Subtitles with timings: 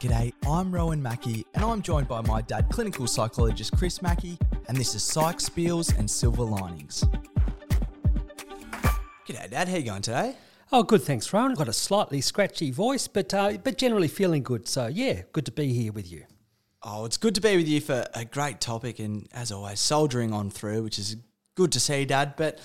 [0.00, 4.76] G'day, I'm Rowan Mackey, and I'm joined by my dad, clinical psychologist Chris Mackey, and
[4.76, 7.02] this is Psych Spiels and Silver Linings.
[9.26, 9.68] G'day, Dad.
[9.68, 10.36] How you going today?
[10.70, 11.02] Oh, good.
[11.02, 11.50] Thanks, Rowan.
[11.50, 14.68] I've got a slightly scratchy voice, but uh, but generally feeling good.
[14.68, 16.26] So yeah, good to be here with you.
[16.84, 20.32] Oh, it's good to be with you for a great topic, and as always, soldiering
[20.32, 21.16] on through, which is
[21.56, 22.34] good to see, Dad.
[22.36, 22.60] But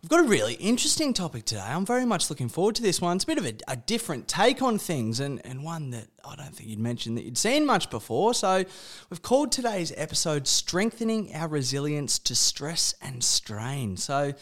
[0.00, 1.60] We've got a really interesting topic today.
[1.60, 3.16] I'm very much looking forward to this one.
[3.16, 6.36] It's a bit of a, a, different take on things and, and one that I
[6.36, 8.32] don't think you'd mentioned that you'd seen much before.
[8.32, 8.64] So,
[9.10, 13.96] we've called today's episode Strengthening Our Resilience to Stress and Strain.
[13.96, 14.34] So, I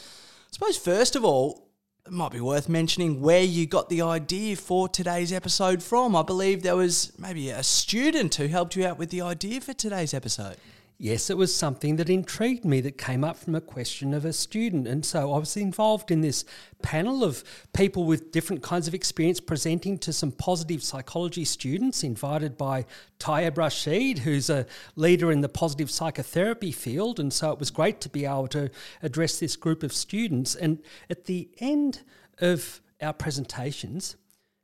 [0.50, 1.70] suppose, first of all,
[2.04, 6.14] it might be worth mentioning where you got the idea for today's episode from.
[6.14, 9.72] I believe there was maybe a student who helped you out with the idea for
[9.72, 10.58] today's episode.
[10.98, 14.32] Yes, it was something that intrigued me that came up from a question of a
[14.32, 14.88] student.
[14.88, 16.46] And so I was involved in this
[16.80, 22.56] panel of people with different kinds of experience presenting to some positive psychology students invited
[22.56, 22.86] by
[23.18, 24.64] Tayyab Rashid, who's a
[24.94, 27.20] leader in the positive psychotherapy field.
[27.20, 28.70] And so it was great to be able to
[29.02, 30.54] address this group of students.
[30.54, 32.04] And at the end
[32.38, 34.16] of our presentations,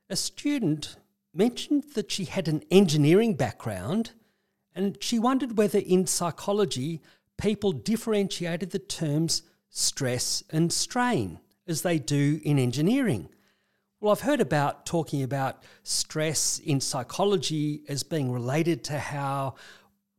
[0.09, 0.97] a student
[1.35, 4.13] mentioned that she had an engineering background
[4.75, 7.01] and she wondered whether in psychology
[7.39, 13.29] people differentiated the terms stress and strain as they do in engineering.
[14.01, 19.55] Well, I've heard about talking about stress in psychology as being related to how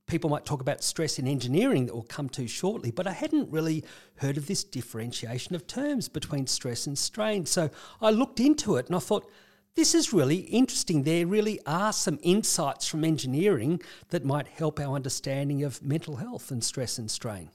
[0.07, 3.51] people might talk about stress in engineering that we'll come to shortly, but I hadn't
[3.51, 3.83] really
[4.15, 7.45] heard of this differentiation of terms between stress and strain.
[7.45, 7.69] So
[8.01, 9.29] I looked into it and I thought,
[9.75, 11.03] this is really interesting.
[11.03, 16.51] There really are some insights from engineering that might help our understanding of mental health
[16.51, 17.49] and stress and strain.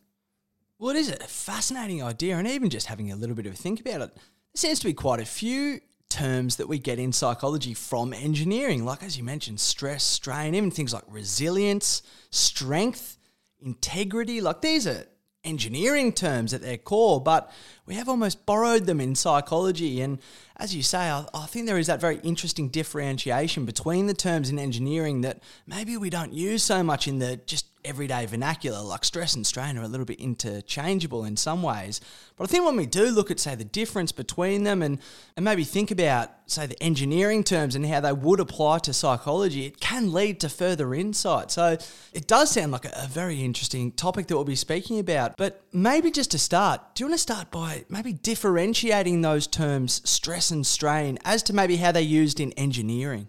[0.79, 3.57] Well, it is a fascinating idea, and even just having a little bit of a
[3.57, 4.23] think about it, there
[4.55, 9.03] seems to be quite a few terms that we get in psychology from engineering, like
[9.03, 13.19] as you mentioned, stress, strain, even things like resilience, strength,
[13.61, 14.41] integrity.
[14.41, 15.05] Like these are
[15.45, 17.51] engineering terms at their core, but
[17.89, 20.03] we have almost borrowed them in psychology.
[20.03, 20.19] And
[20.59, 24.51] as you say, I, I, think there is that very interesting differentiation between the terms
[24.51, 29.05] in engineering that maybe we don't use so much in the just everyday vernacular, like
[29.05, 32.01] stress and strain are a little bit interchangeable in some ways.
[32.37, 34.99] But I think when we do look at, say, the difference between them and,
[35.37, 39.65] and maybe think about, say, the engineering terms and how they would apply to psychology,
[39.67, 41.51] it can lead to further insight.
[41.51, 41.79] So
[42.13, 45.37] it does sound like a, a very interesting topic that we'll be speaking about.
[45.37, 50.01] But maybe just to start, do you want to start by maybe differentiating those terms,
[50.09, 53.29] stress and strain, as to maybe how they're used in engineering?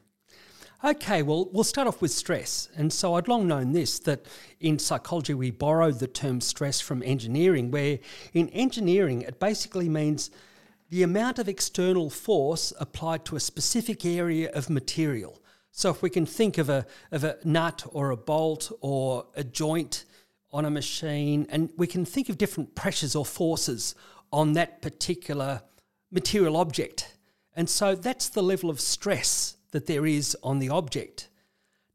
[0.81, 2.69] Okay, well, we'll start off with stress.
[2.77, 4.25] And so I'd long known this that
[4.61, 7.99] in psychology we borrowed the term stress from engineering, where
[8.33, 10.31] in engineering it basically means
[10.89, 15.41] the amount of external force applied to a specific area of material.
[15.71, 19.43] So if we can think of a, of a nut or a bolt or a
[19.43, 20.05] joint
[20.51, 23.95] on a machine, and we can think of different pressures or forces
[24.31, 25.61] on that particular
[26.11, 27.15] material object.
[27.55, 31.29] And so that's the level of stress that there is on the object.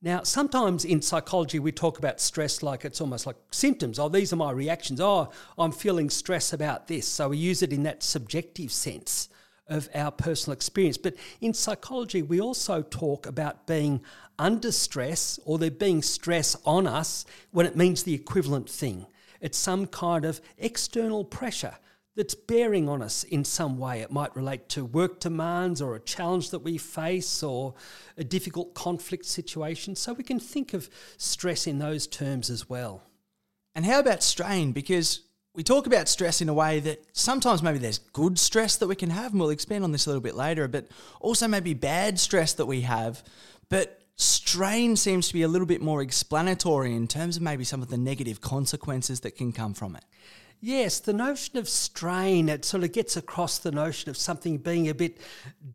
[0.03, 3.99] Now, sometimes in psychology, we talk about stress like it's almost like symptoms.
[3.99, 5.01] Oh, these are my reactions.
[5.01, 7.09] Oh, I'm feeling stress about this.
[7.09, 9.31] So we use it in that subjective sense
[9.67, 10.99] of our personal experience.
[10.99, 14.03] But in psychology, we also talk about being
[14.39, 19.07] under stress or there being stress on us when it means the equivalent thing.
[19.41, 21.77] It's some kind of external pressure
[22.17, 24.01] that's bearing on us in some way.
[24.01, 27.75] It might relate to work demands or a challenge that we face or
[28.17, 29.97] a difficult conflict situation.
[29.97, 33.03] So we can think of stress in those terms as well.
[33.75, 34.71] And how about strain?
[34.73, 35.21] Because
[35.55, 38.97] we talk about stress in a way that sometimes maybe there's good stress that we
[38.97, 40.89] can have, and we'll expand on this a little bit later, but
[41.21, 43.23] also maybe bad stress that we have.
[43.69, 47.83] But strain seems to be a little bit more explanatory in terms of maybe some
[47.83, 50.05] of the negative consequences that can come from it.
[50.67, 54.89] Yes, the notion of strain, it sort of gets across the notion of something being
[54.89, 55.19] a bit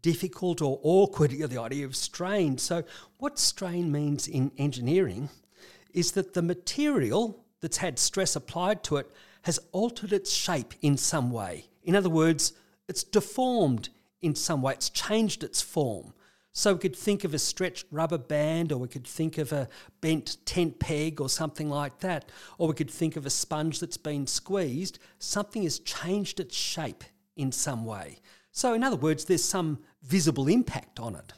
[0.02, 2.58] difficult or awkward, know, the idea of strain.
[2.58, 2.84] So,
[3.20, 5.30] what strain means in engineering
[5.94, 9.12] is that the material that's had stress applied to it
[9.44, 11.66] has altered its shape in some way.
[11.84, 12.54] In other words,
[12.88, 13.90] it's deformed
[14.24, 16.16] in some way, it's changed its form.
[16.52, 19.70] So we could think of a stretched rubber band, or we could think of a
[20.02, 22.32] bent tent peg, or something like that.
[22.58, 25.00] Or we could think of a sponge that's been squeezed.
[25.20, 27.04] Something has changed its shape
[27.36, 28.20] in some way.
[28.52, 31.34] So, in other words, there's some visible impact on it.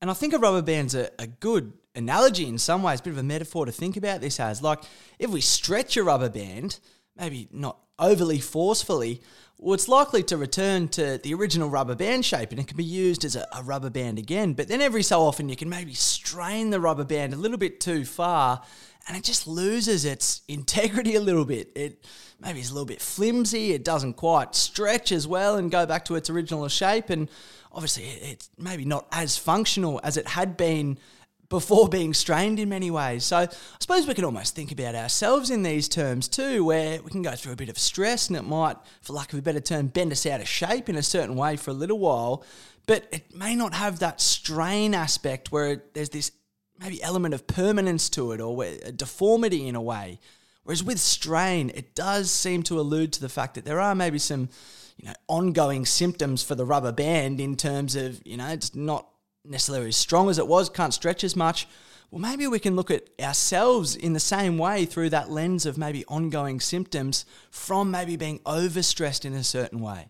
[0.00, 3.12] And I think a rubber band's a, a good analogy in some ways, a bit
[3.12, 4.62] of a metaphor to think about this as.
[4.62, 4.82] Like,
[5.18, 6.80] if we stretch a rubber band,
[7.16, 9.20] maybe not overly forcefully,
[9.58, 12.84] well, it's likely to return to the original rubber band shape and it can be
[12.84, 14.52] used as a, a, rubber band again.
[14.52, 17.80] But then every so often you can maybe strain the rubber band a little bit
[17.80, 18.62] too far
[19.08, 21.72] and it just loses its integrity a little bit.
[21.74, 22.06] It
[22.40, 26.04] maybe is a little bit flimsy, it doesn't quite stretch as well and go back
[26.04, 27.10] to its original shape.
[27.10, 27.28] And
[27.72, 30.98] obviously, it's maybe not as functional as it had been
[31.48, 33.24] before being strained in many ways.
[33.24, 33.48] So I
[33.80, 37.32] suppose we can almost think about ourselves in these terms too, where we can go
[37.32, 40.12] through a bit of stress and it might, for lack of a better term, bend
[40.12, 42.44] us out of shape in a certain way for a little while,
[42.86, 46.32] but it may not have that strain aspect where there's this
[46.78, 50.20] maybe element of permanence to it or a deformity in a way.
[50.62, 54.18] Whereas with strain, it does seem to allude to the fact that there are maybe
[54.18, 54.50] some,
[54.98, 59.08] you know, ongoing symptoms for the rubber band in terms of, you know, it's not
[59.48, 61.66] necessarily as strong as it was, can't stretch as much.
[62.10, 65.76] Well, maybe we can look at ourselves in the same way through that lens of
[65.76, 70.08] maybe ongoing symptoms from maybe being overstressed in a certain way.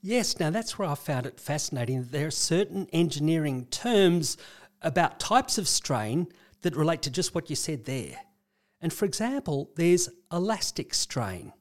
[0.00, 2.04] Yes, now that's where I found it fascinating.
[2.10, 4.36] There are certain engineering terms
[4.82, 6.28] about types of strain
[6.62, 8.18] that relate to just what you said there.
[8.80, 11.52] And for example, there's elastic strain.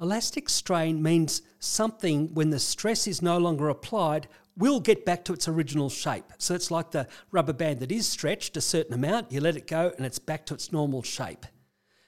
[0.00, 4.28] Elastic strain means something when the stress is no longer applied
[4.60, 6.26] will get back to its original shape.
[6.38, 9.66] So it's like the rubber band that is stretched a certain amount, you let it
[9.66, 11.46] go and it's back to its normal shape.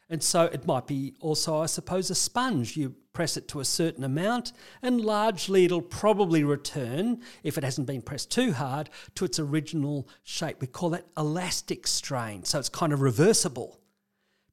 [0.08, 2.76] And so it might be also, I suppose, a sponge.
[2.76, 4.52] You press it to a certain amount,
[4.82, 10.06] and largely it'll probably return, if it hasn't been pressed too hard, to its original
[10.22, 10.60] shape.
[10.60, 12.44] We call that elastic strain.
[12.44, 13.81] So it's kind of reversible.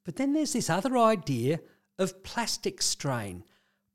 [0.06, 1.60] But then there's this other idea
[1.98, 3.44] of plastic strain.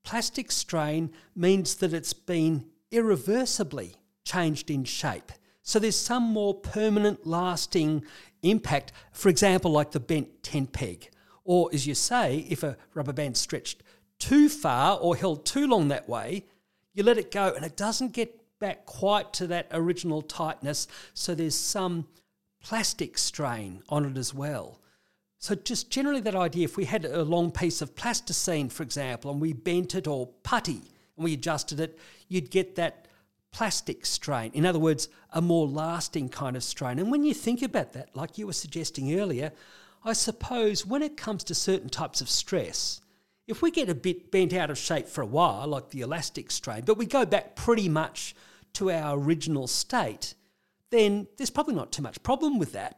[0.03, 5.33] Plastic strain means that it's been irreversibly changed in shape.
[5.63, 8.05] So there's some more permanent, lasting
[8.43, 8.93] impact.
[9.13, 11.11] For example, like the bent tent peg.
[11.45, 13.83] Or, as you say, if a rubber band stretched
[14.19, 16.47] too far or held too long that way,
[16.93, 20.87] you let it go and it doesn't get back quite to that original tightness.
[21.13, 22.07] So there's some
[22.63, 24.81] plastic strain on it as well.
[25.39, 29.31] So, just generally, that idea if we had a long piece of plasticine, for example,
[29.31, 33.09] and we bent it or putty and we adjusted it, you'd get that
[33.53, 34.51] plastic strain.
[34.53, 36.99] In other words, a more lasting kind of strain.
[36.99, 39.53] And when you think about that, like you were suggesting earlier,
[40.05, 43.01] I suppose when it comes to certain types of stress,
[43.47, 46.51] if we get a bit bent out of shape for a while, like the elastic
[46.51, 48.35] strain, but we go back pretty much
[48.75, 50.35] to our original state,
[50.91, 52.97] then there's probably not too much problem with that.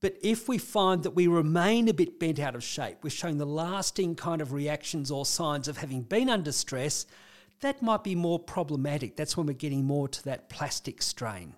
[0.00, 3.38] But if we find that we remain a bit bent out of shape, we're showing
[3.38, 7.06] the lasting kind of reactions or signs of having been under stress,
[7.62, 9.16] that might be more problematic.
[9.16, 11.54] That's when we're getting more to that plastic strain.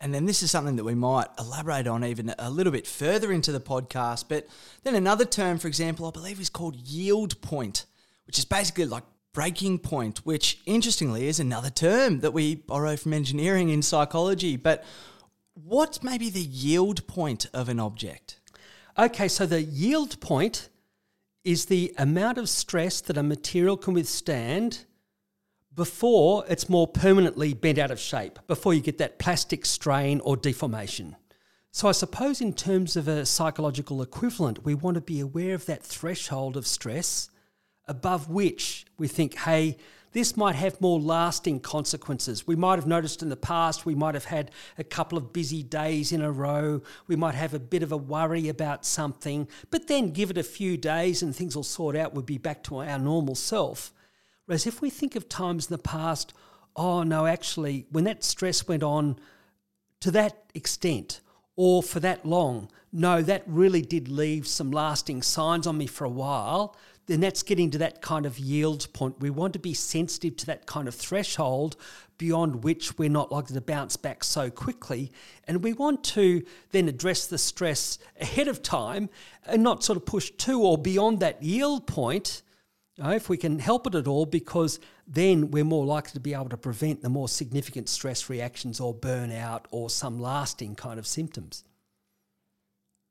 [0.00, 3.32] And then this is something that we might elaborate on even a little bit further
[3.32, 4.26] into the podcast.
[4.28, 4.46] But
[4.82, 7.84] then another term, for example, I believe is called yield point,
[8.26, 9.04] which is basically like
[9.34, 14.56] breaking point, which interestingly is another term that we borrow from engineering in psychology.
[14.56, 14.84] But
[15.64, 18.40] What's maybe the yield point of an object?
[18.98, 20.68] Okay, so the yield point
[21.44, 24.84] is the amount of stress that a material can withstand
[25.74, 30.36] before it's more permanently bent out of shape, before you get that plastic strain or
[30.36, 31.16] deformation.
[31.72, 35.66] So, I suppose, in terms of a psychological equivalent, we want to be aware of
[35.66, 37.30] that threshold of stress
[37.86, 39.76] above which we think, hey,
[40.12, 42.46] this might have more lasting consequences.
[42.46, 45.62] We might have noticed in the past, we might have had a couple of busy
[45.62, 49.86] days in a row, we might have a bit of a worry about something, but
[49.86, 52.78] then give it a few days and things will sort out, we'll be back to
[52.78, 53.92] our normal self.
[54.46, 56.32] Whereas if we think of times in the past,
[56.74, 59.16] oh no, actually, when that stress went on
[60.00, 61.20] to that extent,
[61.56, 66.04] or for that long, no, that really did leave some lasting signs on me for
[66.04, 66.74] a while
[67.10, 69.20] then that's getting to that kind of yield point.
[69.20, 71.76] We want to be sensitive to that kind of threshold
[72.18, 75.10] beyond which we're not likely to bounce back so quickly.
[75.48, 79.10] And we want to then address the stress ahead of time
[79.44, 82.42] and not sort of push to or beyond that yield point.
[82.96, 86.20] You know, if we can help it at all, because then we're more likely to
[86.20, 90.98] be able to prevent the more significant stress reactions or burnout or some lasting kind
[90.98, 91.64] of symptoms.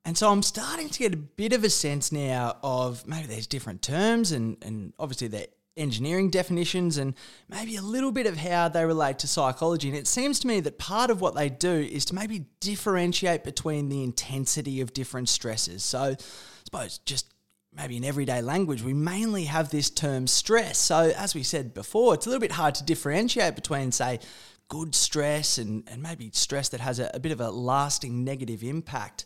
[0.05, 3.47] And so I'm starting to get a bit of a sense now of maybe there's
[3.47, 7.13] different terms and, and obviously the engineering definitions and
[7.47, 9.87] maybe a little bit of how they relate to psychology.
[9.87, 13.43] And it seems to me that part of what they do is to maybe differentiate
[13.43, 15.83] between the intensity of different stresses.
[15.83, 16.17] So I
[16.65, 17.33] suppose just
[17.73, 20.77] maybe in everyday language, we mainly have this term stress.
[20.77, 24.19] So as we said before, it's a little bit hard to differentiate between, say,
[24.67, 28.63] good stress and, and maybe stress that has a, a bit of a lasting negative
[28.63, 29.25] impact.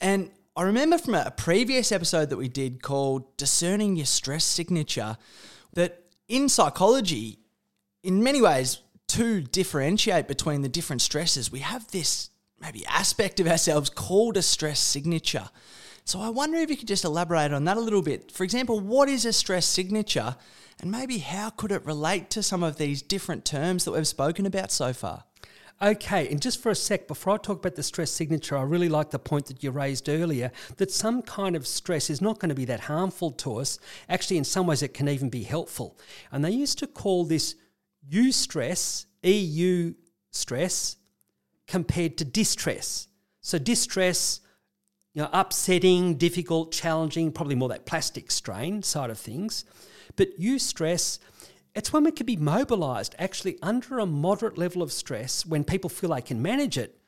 [0.00, 5.16] And I remember from a previous episode that we did called Discerning Your Stress Signature
[5.72, 7.38] that in psychology,
[8.02, 13.46] in many ways, to differentiate between the different stresses, we have this maybe aspect of
[13.46, 15.50] ourselves called a stress signature.
[16.04, 18.30] So I wonder if you could just elaborate on that a little bit.
[18.30, 20.36] For example, what is a stress signature
[20.80, 24.46] and maybe how could it relate to some of these different terms that we've spoken
[24.46, 25.24] about so far?
[25.84, 28.88] Okay, and just for a sec, before I talk about the stress signature, I really
[28.88, 32.48] like the point that you raised earlier that some kind of stress is not going
[32.48, 33.78] to be that harmful to us.
[34.08, 35.98] Actually, in some ways, it can even be helpful.
[36.32, 37.54] And they used to call this
[38.08, 39.92] U stress, EU
[40.30, 40.96] stress,
[41.66, 43.06] compared to distress.
[43.42, 44.40] So, distress,
[45.12, 49.66] you know, upsetting, difficult, challenging, probably more that plastic strain side of things.
[50.16, 51.18] But eustress,
[51.74, 55.90] it's when we can be mobilized actually under a moderate level of stress when people
[55.90, 56.98] feel they can manage it.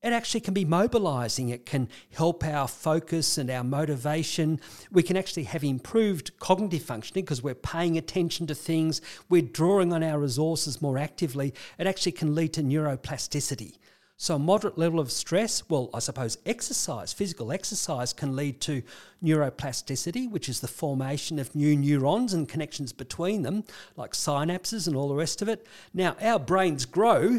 [0.00, 1.48] It actually can be mobilizing.
[1.48, 4.60] It can help our focus and our motivation.
[4.92, 9.00] We can actually have improved cognitive functioning because we're paying attention to things.
[9.28, 11.52] We're drawing on our resources more actively.
[11.78, 13.76] It actually can lead to neuroplasticity.
[14.20, 18.82] So, a moderate level of stress, well, I suppose exercise, physical exercise, can lead to
[19.22, 23.62] neuroplasticity, which is the formation of new neurons and connections between them,
[23.94, 25.64] like synapses and all the rest of it.
[25.94, 27.38] Now, our brains grow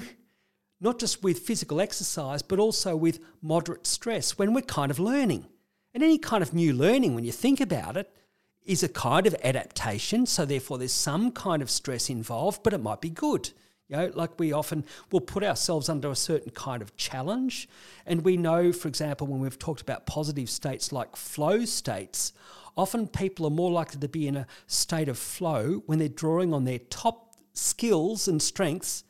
[0.80, 5.48] not just with physical exercise, but also with moderate stress when we're kind of learning.
[5.94, 8.10] And any kind of new learning, when you think about it,
[8.66, 10.26] is a kind of adaptation.
[10.26, 13.50] So, therefore, there's some kind of stress involved, but it might be good.
[13.90, 17.68] You know, like we often will put ourselves under a certain kind of challenge.
[18.06, 22.32] And we know, for example, when we've talked about positive states like flow states,
[22.78, 26.54] often people are more likely to be in a state of flow when they're drawing
[26.54, 29.04] on their top skills and strengths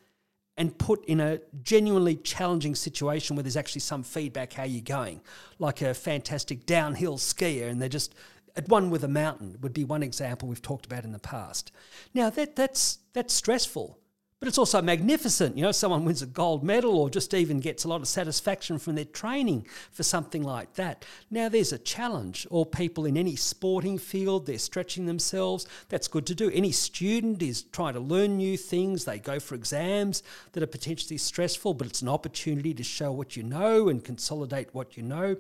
[0.56, 5.22] and put in a genuinely challenging situation where there's actually some feedback how you're going,
[5.58, 8.16] like a fantastic downhill skier and they're just
[8.56, 11.72] at one with a mountain would be one example we've talked about in the past.
[12.14, 13.99] Now that that's that's stressful.
[14.40, 15.58] But it's also magnificent.
[15.58, 18.80] You know, someone wins a gold medal or just even gets a lot of satisfaction
[18.80, 21.04] from their training for something like that.
[21.30, 25.68] Now, there's a challenge, or people in any sporting field, they're stretching themselves.
[25.90, 26.50] That's good to do.
[26.52, 29.04] Any student is trying to learn new things.
[29.04, 33.36] They go for exams that are potentially stressful, but it's an opportunity to show what
[33.36, 35.36] you know and consolidate what you know.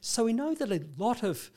[0.00, 1.50] So we know that a lot of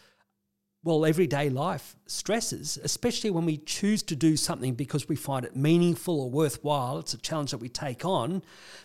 [0.84, 5.56] well, everyday life stresses, especially when we choose to do something because we find it
[5.56, 8.42] meaningful or worthwhile, it's a challenge that we take on,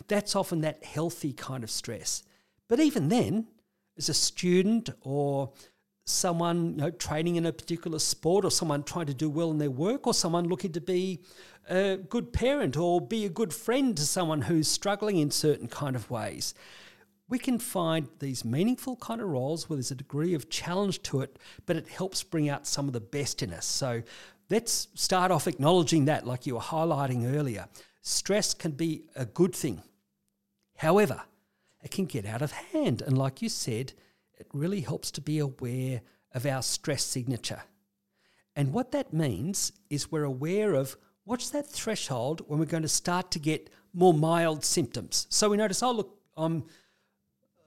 [0.07, 2.23] that's often that healthy kind of stress.
[2.67, 3.47] But even then,
[3.97, 5.53] as a student or
[6.05, 9.57] someone you know, training in a particular sport or someone trying to do well in
[9.57, 11.21] their work or someone looking to be
[11.69, 15.95] a good parent or be a good friend to someone who's struggling in certain kind
[15.95, 16.53] of ways
[17.33, 21.21] we can find these meaningful kind of roles where there's a degree of challenge to
[21.21, 23.65] it, but it helps bring out some of the best in us.
[23.65, 24.03] So
[24.51, 27.65] let's start off acknowledging that, like you were highlighting earlier.
[28.03, 29.81] Stress can be a good thing.
[30.77, 31.23] However,
[31.81, 33.01] it can get out of hand.
[33.01, 33.93] And like you said,
[34.37, 36.01] it really helps to be aware
[36.35, 37.63] of our stress signature.
[38.55, 42.87] And what that means is we're aware of what's that threshold when we're going to
[42.89, 45.25] start to get more mild symptoms.
[45.31, 46.65] So we notice, oh, look, I'm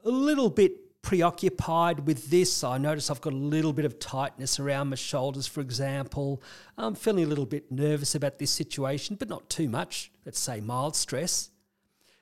[0.06, 2.62] a little bit preoccupied with this.
[2.62, 6.42] I notice I've got a little bit of tightness around my shoulders, for example.
[6.78, 10.12] I'm feeling a little bit nervous about this situation, but not too much.
[10.24, 11.50] Let's say mild stress.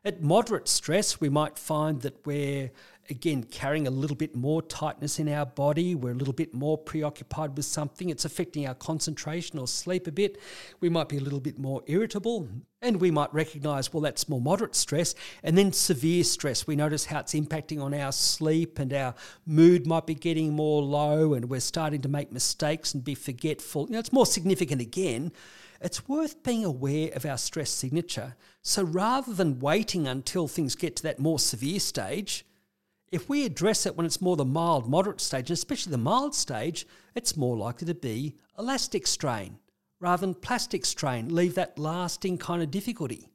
[0.03, 2.73] At moderate stress, we might find that we're
[3.11, 5.95] again carrying a little bit more tightness in our body.
[5.95, 8.09] We're a little bit more preoccupied with something.
[8.09, 10.39] It's affecting our concentration or sleep a bit.
[10.81, 12.49] We might be a little bit more irritable.
[12.83, 15.15] And we might recognize, well, that's more moderate stress.
[15.43, 16.67] And then severe stress.
[16.67, 19.15] We notice how it's impacting on our sleep and our
[19.47, 23.87] mood might be getting more low and we're starting to make mistakes and be forgetful.
[23.87, 25.33] You know, it's more significant again
[25.85, 28.37] it's worth being aware of our stress signature.
[28.63, 32.47] So rather than waiting until things get to that more severe stage,
[33.15, 36.85] if we address it when it's more the mild, moderate stage, especially the mild stage,
[37.15, 39.57] it's more likely to be elastic strain
[40.01, 43.29] rather than plastic strain, leave that lasting kind of difficulty.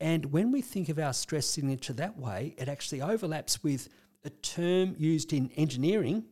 [0.00, 3.88] And when we think of our stress signature that way, it actually overlaps with
[4.24, 6.24] a term used in engineering,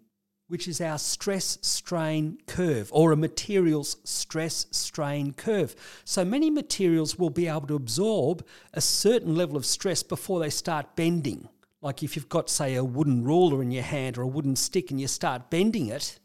[0.49, 5.76] which is our stress strain curve or a material's stress strain curve.
[6.04, 10.50] So many materials will be able to absorb a certain level of stress before they
[10.50, 11.49] start bending.
[11.83, 14.91] Like if you've got, say, a wooden ruler in your hand or a wooden stick
[14.91, 16.19] and you start bending it,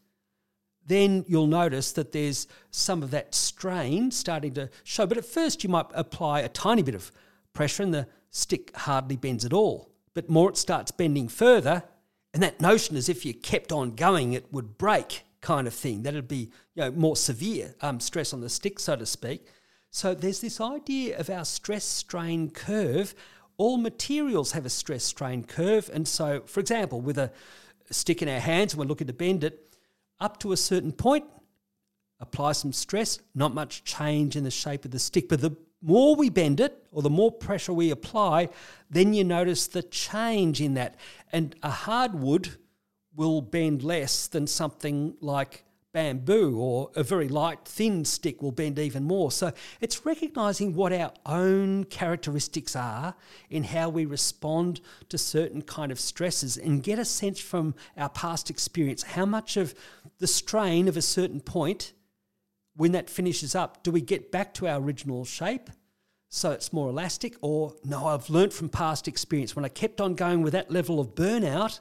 [0.85, 5.05] then you'll notice that there's some of that strain starting to show.
[5.05, 7.11] But at first, you might apply a tiny bit of
[7.53, 9.89] pressure and the stick hardly bends at all.
[10.13, 11.83] But more it starts bending further,
[12.35, 16.03] And that notion as if you kept on going, it would break kind of thing.
[16.03, 19.47] That'd be you know, more severe um, stress on the stick, so to speak.
[19.89, 23.15] So there's this idea of our stress strain curve.
[23.57, 25.89] All materials have a stress strain curve.
[25.93, 27.31] And so, for example, with a
[27.91, 29.69] stick in our hands and we're looking to bend it,
[30.19, 31.25] up to a certain point,
[32.19, 35.27] apply some stress, not much change in the shape of the stick.
[35.29, 38.49] But the more we bend it or the more pressure we apply,
[38.89, 40.95] then you notice the change in that.
[41.31, 42.57] And a hardwood
[43.15, 45.63] will bend less than something like
[45.95, 49.31] bamboo or a very light, thin stick will bend even more.
[49.31, 53.15] So it's recognizing what our own characteristics are
[53.49, 58.09] in how we respond to certain kind of stresses and get a sense from our
[58.09, 59.73] past experience how much of
[60.19, 61.93] the strain of a certain point,
[62.75, 65.69] when that finishes up, do we get back to our original shape?
[66.27, 69.55] So it's more elastic, or no, I've learnt from past experience.
[69.55, 71.79] When I kept on going with that level of burnout,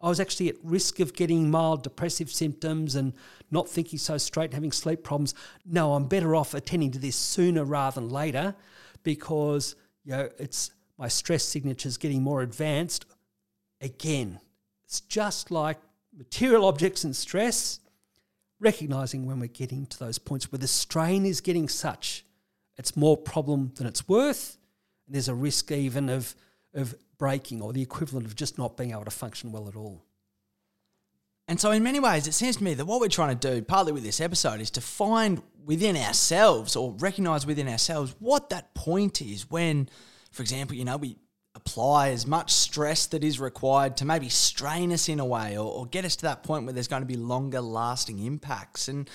[0.00, 3.12] I was actually at risk of getting mild depressive symptoms and
[3.50, 5.34] not thinking so straight and having sleep problems.
[5.66, 8.54] No, I'm better off attending to this sooner rather than later
[9.02, 9.74] because
[10.04, 13.06] you know it's my stress signature is getting more advanced.
[13.80, 14.40] Again,
[14.84, 15.78] it's just like
[16.16, 17.80] material objects and stress,
[18.60, 22.24] recognizing when we're getting to those points where the strain is getting such
[22.78, 24.56] it's more problem than it's worth.
[25.06, 26.34] And there's a risk even of
[26.72, 30.04] of breaking or the equivalent of just not being able to function well at all.
[31.48, 33.62] And so, in many ways, it seems to me that what we're trying to do,
[33.62, 38.74] partly with this episode, is to find within ourselves or recognize within ourselves what that
[38.74, 39.88] point is when,
[40.30, 41.16] for example, you know, we
[41.54, 45.64] apply as much stress that is required to maybe strain us in a way or,
[45.64, 48.86] or get us to that point where there's going to be longer lasting impacts.
[48.86, 49.08] And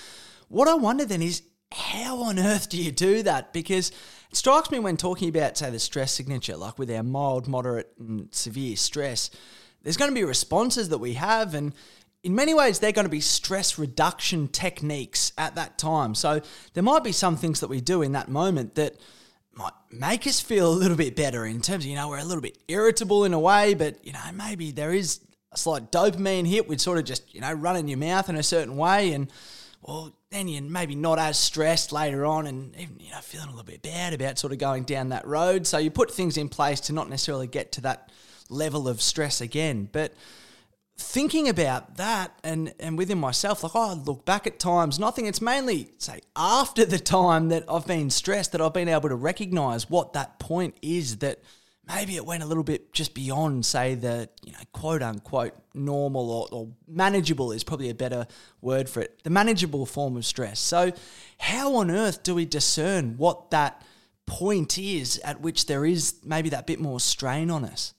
[0.48, 1.42] what I wonder then is
[1.74, 3.52] how on earth do you do that?
[3.52, 3.90] Because
[4.30, 7.92] it strikes me when talking about, say, the stress signature, like with our mild, moderate,
[7.98, 9.30] and severe stress,
[9.82, 11.54] there's going to be responses that we have.
[11.54, 11.72] And
[12.22, 16.14] in many ways, they're going to be stress reduction techniques at that time.
[16.14, 16.40] So
[16.72, 18.96] there might be some things that we do in that moment that
[19.52, 22.24] might make us feel a little bit better in terms of, you know, we're a
[22.24, 25.20] little bit irritable in a way, but, you know, maybe there is
[25.52, 28.42] a slight dopamine hit with sort of just, you know, running your mouth in a
[28.42, 29.12] certain way.
[29.12, 29.30] And,
[29.82, 33.50] well, then you're maybe not as stressed later on and even, you know, feeling a
[33.50, 35.66] little bit bad about sort of going down that road.
[35.66, 38.10] So you put things in place to not necessarily get to that
[38.50, 39.88] level of stress again.
[39.90, 40.12] But
[40.96, 45.28] thinking about that and, and within myself, like, oh, I look back at times, think
[45.28, 49.16] it's mainly, say, after the time that I've been stressed that I've been able to
[49.16, 51.40] recognize what that point is that–
[51.88, 56.30] maybe it went a little bit just beyond, say, the you know quote unquote normal
[56.30, 58.26] or, or, manageable is probably a better
[58.60, 59.22] word for it.
[59.24, 60.60] The manageable form of stress.
[60.60, 60.92] So,
[61.38, 63.82] how on earth do we discern what that
[64.26, 67.94] point is at which there is maybe that bit more strain on us?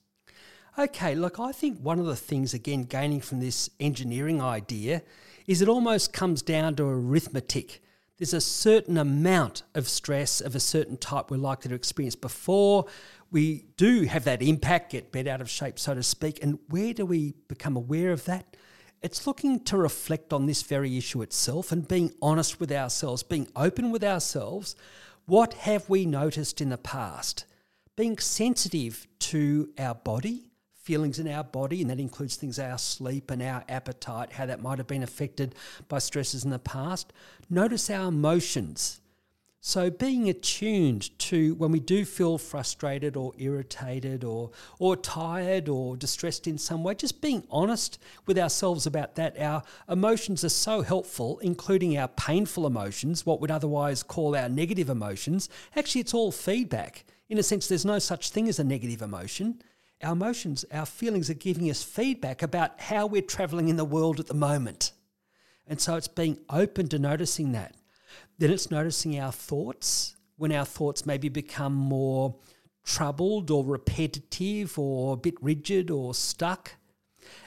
[0.77, 5.03] Okay, look, I think one of the things, again, gaining from this engineering idea
[5.47, 7.81] is it almost comes down to arithmetic.
[8.17, 12.85] There's a certain amount of stress of a certain type we're likely to experience before
[13.31, 16.39] we do have that impact, get bent out of shape, so to speak.
[16.41, 18.55] And where do we become aware of that?
[19.01, 23.47] It's looking to reflect on this very issue itself and being honest with ourselves, being
[23.55, 24.75] open with ourselves.
[25.25, 27.45] What have we noticed in the past?
[27.95, 33.31] Being sensitive to our body, feelings in our body, and that includes things our sleep
[33.31, 35.55] and our appetite, how that might have been affected
[35.87, 37.11] by stresses in the past.
[37.49, 39.01] Notice our emotions
[39.67, 45.97] so being attuned to when we do feel frustrated or irritated or or tired or
[45.97, 47.97] distressed in some way, just being honest
[48.27, 49.41] with ourselves about that.
[49.41, 54.87] Our emotions are so helpful, including our painful emotions, what we'd otherwise call our negative
[54.87, 55.49] emotions.
[55.75, 57.03] Actually, it's all feedback.
[57.27, 59.63] In a sense, there's no such thing as a negative emotion.
[60.03, 64.19] Our emotions, our feelings are giving us feedback about how we're traveling in the world
[64.19, 64.91] at the moment.
[65.65, 67.73] And so it's being open to noticing that.
[68.37, 72.35] Then it's noticing our thoughts when our thoughts maybe become more
[72.83, 76.73] troubled or repetitive or a bit rigid or stuck.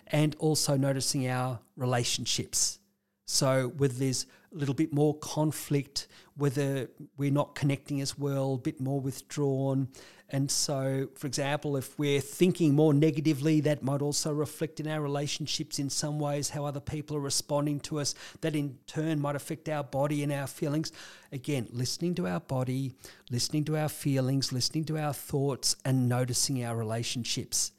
[0.09, 2.79] And also noticing our relationships.
[3.27, 8.59] So, whether there's a little bit more conflict, whether we're not connecting as well, a
[8.59, 9.89] bit more withdrawn,
[10.31, 15.01] and so, for example, if we're thinking more negatively, that might also reflect in our
[15.01, 18.15] relationships in some ways, how other people are responding to us.
[18.43, 20.93] That in turn might affect our body and our feelings.
[21.33, 22.93] Again, listening to our body,
[23.31, 27.73] listening to our feelings, listening to our thoughts, and noticing our relationships.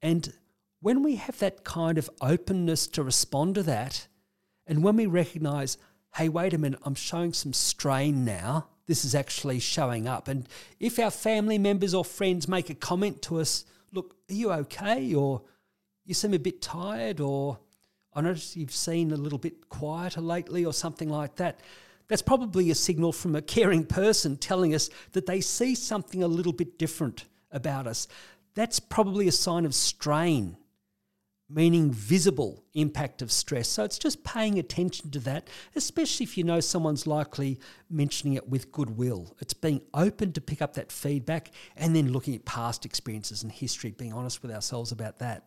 [0.00, 0.32] And
[0.80, 4.06] when we have that kind of openness to respond to that,
[4.64, 5.76] and when we recognize,
[6.14, 10.28] hey, wait a minute, I'm showing some strain now this is actually showing up.
[10.28, 14.52] And if our family members or friends make a comment to us, look, are you
[14.52, 15.14] okay?
[15.14, 15.42] Or
[16.04, 17.58] you seem a bit tired, or
[18.14, 21.60] I notice you've seen a little bit quieter lately, or something like that.
[22.08, 26.28] That's probably a signal from a caring person telling us that they see something a
[26.28, 28.08] little bit different about us.
[28.54, 30.56] That's probably a sign of strain
[31.50, 33.68] meaning visible impact of stress.
[33.68, 37.58] So it's just paying attention to that, especially if you know someone's likely
[37.90, 39.34] mentioning it with goodwill.
[39.40, 43.50] It's being open to pick up that feedback and then looking at past experiences and
[43.50, 45.46] history, being honest with ourselves about that.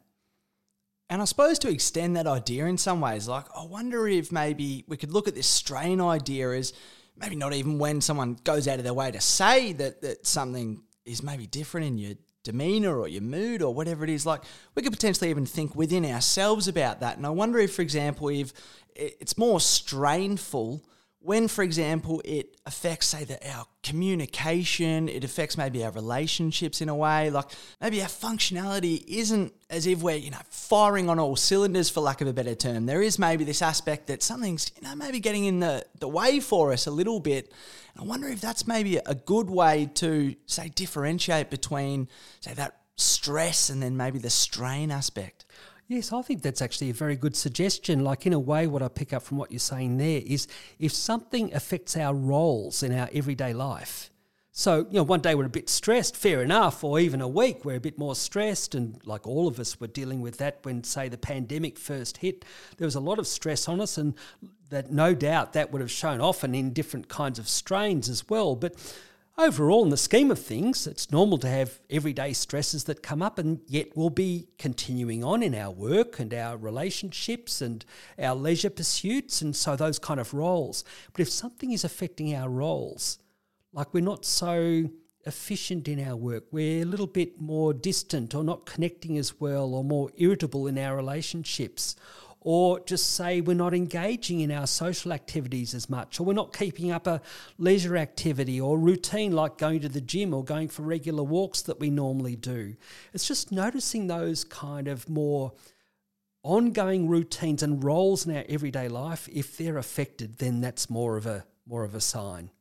[1.10, 4.84] And I suppose to extend that idea in some ways, like I wonder if maybe
[4.88, 6.74] we could look at this strain idea as
[7.18, 10.82] maybe not even when someone goes out of their way to say that, that something
[11.06, 14.42] is maybe different in you demeanor or your mood or whatever it is like
[14.76, 17.18] we could potentially even think within ourselves about that.
[17.18, 18.54] And i wonder if for example if
[18.96, 20.84] it's more strainful
[21.24, 26.90] when for example it affects say that our communication it affects maybe our relationships in
[26.90, 27.46] a way like
[27.82, 32.22] maybe our functionality isn't as if we're you know firing on all cylinders for lack
[32.22, 35.46] of a better term there is maybe this aspect that something's you know maybe getting
[35.46, 37.52] in the the way for us a little bit
[37.96, 42.08] And I wonder if that's maybe a good way to, say, differentiate between,
[42.40, 45.43] say, that stress and then maybe the strain aspect.
[45.88, 48.04] Yes, I think that's actually a very good suggestion.
[48.04, 50.48] Like, in a way, what I pick up from what you're saying there is
[50.80, 54.10] if something affects our roles in our everyday life,
[54.56, 57.65] so, you know, one day we're a bit stressed, fair enough, or even a week
[57.65, 58.76] we're a bit more stressed.
[58.76, 62.46] And like all of us were dealing with that when, say, the pandemic first hit,
[62.78, 64.13] there was a lot of stress on us, and
[64.69, 68.56] that no doubt that would have shown often in different kinds of strains as well.
[68.56, 68.76] But
[69.38, 73.38] overall, in the scheme of things, it's normal to have everyday stresses that come up,
[73.38, 77.86] and yet we'll be continuing on in our work and our relationships and
[78.19, 80.84] our leisure pursuits, and so those kind of roles.
[81.12, 83.19] But if something is affecting our roles,
[83.72, 84.89] like we're not so
[85.26, 89.74] efficient in our work, we're a little bit more distant or not connecting as well
[89.74, 91.96] or more irritable in our relationships,
[92.44, 96.56] or just say we're not engaging in our social activities as much, or we're not
[96.56, 97.22] keeping up a
[97.58, 101.80] leisure activity or routine like going to the gym or going for regular walks that
[101.80, 102.76] we normally do.
[103.14, 105.54] It's just noticing those kind of more
[106.44, 109.30] ongoing routines and roles in our everyday life.
[109.32, 112.52] If they're affected, then that's more of a more of a sign.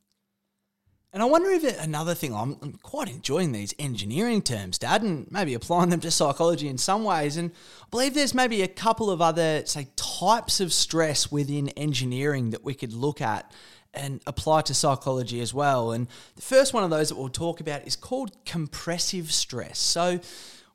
[1.13, 5.03] And I wonder if it, another thing, I'm, I'm, quite enjoying these engineering terms, Dad,
[5.03, 7.37] and maybe applying them to psychology in some ways.
[7.37, 7.51] And
[7.83, 12.63] I believe there's maybe a couple of other, say, types of stress within engineering that
[12.63, 13.51] we could look at
[13.93, 15.91] and apply to psychology as well.
[15.91, 19.77] And the first one of those that we'll talk about is called compressive stress.
[19.77, 20.19] So,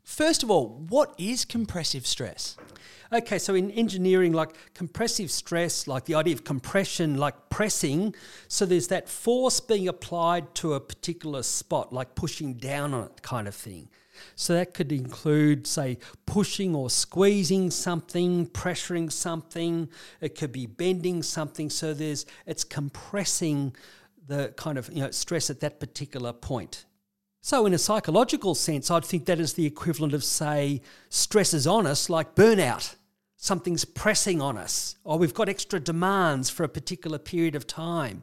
[0.09, 2.57] first of all, what is compressive stress?
[3.13, 8.15] Okay, so in engineering, like compressive stress, like the idea of compression, like pressing,
[8.49, 13.23] so there's that force being applied to a particular spot, like pushing down on it
[13.23, 13.89] kind of thing.
[14.35, 19.89] So that could include, say, pushing or squeezing something, pressuring something.
[20.21, 21.71] It could be bending something.
[21.71, 23.75] So there's it's compressing
[24.27, 26.85] the kind of you know stress at that particular point.
[27.49, 31.87] So, in a psychological sense, I'd think that is the equivalent of, say, stresses on
[31.87, 32.97] us like burnout.
[33.39, 38.23] Something's pressing on us, or we've got extra demands for a particular period of time.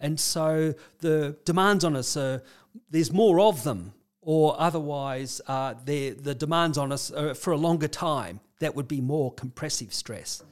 [0.00, 2.42] And so the demands on us are,
[2.88, 8.40] there's more of them, or otherwise uh, the demands on us for a longer time.
[8.60, 10.42] That would be more compressive stress.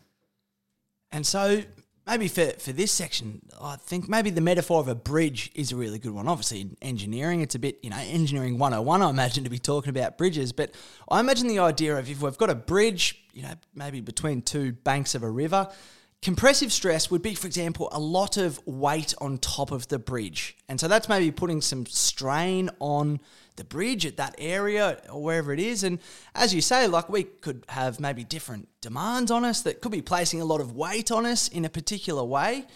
[1.11, 1.62] And so
[2.11, 5.77] maybe for, for this section, I think maybe the metaphor of a bridge is a
[5.77, 6.27] really good one.
[6.27, 9.90] Obviously, in engineering, it's a bit, you know, engineering 101, I imagine, to be talking
[9.90, 10.53] about bridges.
[10.53, 10.73] But
[11.09, 14.73] I imagine the idea of if we've got a bridge, you know, maybe between two
[14.73, 15.68] banks of a river,
[16.20, 20.57] compressive stress would be, for example, a lot of weight on top of the bridge.
[20.68, 23.20] And so that's maybe putting some strain on
[23.61, 25.85] the bridge at that area or wherever it is.
[25.85, 25.99] And
[26.35, 30.01] as you say, like we could have maybe different demands on us that could be
[30.01, 32.66] placing a lot of weight on us in a particular way.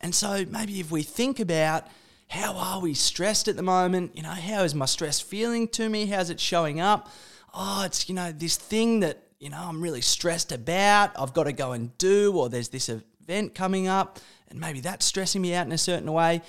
[0.00, 1.86] And so maybe if we think about
[2.28, 5.88] how are we stressed at the moment, you know, how is my stress feeling to
[5.88, 6.06] me?
[6.06, 7.08] How's it showing up?
[7.54, 11.44] Oh, it's, you know, this thing that, you know, I'm really stressed about, I've got
[11.44, 15.54] to go and do, or there's this event coming up, and maybe that's stressing me
[15.54, 16.42] out in a certain way.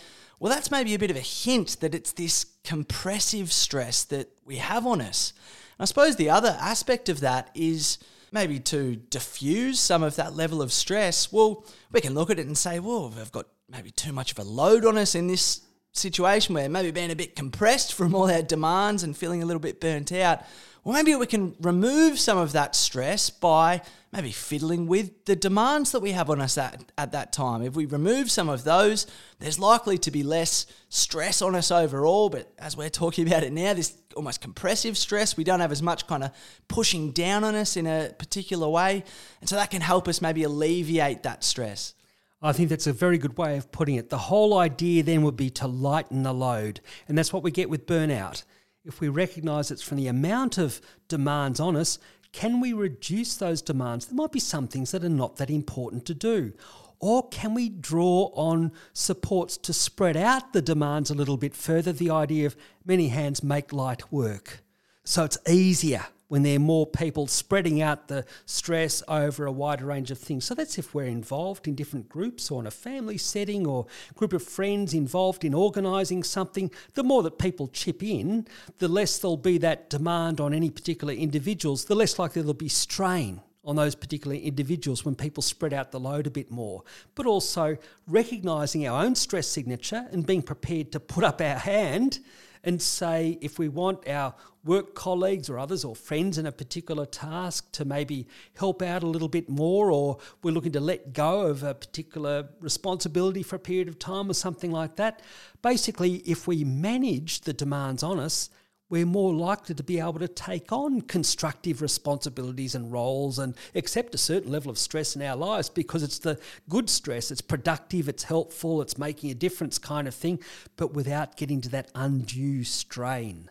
[0.44, 4.58] Well, that's maybe a bit of a hint that it's this compressive stress that we
[4.58, 5.32] have on us.
[5.78, 7.98] And I suppose the other aspect of that is
[8.30, 11.32] maybe to diffuse some of that level of stress.
[11.32, 14.40] Well, we can look at it and say, well, we've got maybe too much of
[14.40, 15.62] a load on us in this
[15.94, 19.62] situation where maybe being a bit compressed from all our demands and feeling a little
[19.62, 20.42] bit burnt out.
[20.84, 25.94] Well, maybe we can remove some of that stress by maybe fiddling with the demands
[25.94, 27.62] that we have on us at, at that time.
[27.62, 29.08] If we remove some of those,
[29.40, 32.30] there's likely to be less stress on us overall.
[32.30, 35.82] But as we're talking about it now, this almost compressive stress, we don't have as
[35.82, 36.32] much kind of
[36.68, 39.06] pushing down on us in a particular way.
[39.40, 41.94] And so that can help us maybe alleviate that stress.
[42.42, 44.10] I think that's a very good way of putting it.
[44.10, 46.82] The whole idea then would be to lighten the load.
[47.08, 48.44] And that's what we get with burnout.
[48.86, 52.00] If we recognize it's from the amount of demands on us,
[52.34, 54.08] can we reduce those demands?
[54.08, 56.54] There might be some things that are not that important to do.
[57.00, 61.94] Or can we draw on supports to spread out the demands a little bit further?
[61.94, 64.64] The idea of many hands make light work.
[65.06, 69.86] So it's easier when there are more people spreading out the stress over a wider
[69.86, 70.46] range of things.
[70.46, 74.34] So that's if we're involved in different groups or in a family setting or group
[74.34, 76.72] of friends involved in organising something.
[76.94, 78.48] The more that people chip in,
[78.80, 82.70] the less there'll be that demand on any particular individuals, the less likely there'll be
[82.70, 86.84] strain on those particular individuals when people spread out the load a bit more,
[87.16, 92.20] but also recognizing our own stress signature and being prepared to put up our hand
[92.64, 97.06] and say if we want our work colleagues or others or friends in a particular
[97.06, 101.42] task to maybe help out a little bit more, or we're looking to let go
[101.42, 105.22] of a particular responsibility for a period of time or something like that.
[105.62, 108.50] Basically, if we manage the demands on us,
[108.94, 114.14] we're more likely to be able to take on constructive responsibilities and roles and accept
[114.14, 118.08] a certain level of stress in our lives because it's the good stress, it's productive,
[118.08, 120.40] it's helpful, it's making a difference kind of thing,
[120.78, 123.50] but without getting to that undue strain.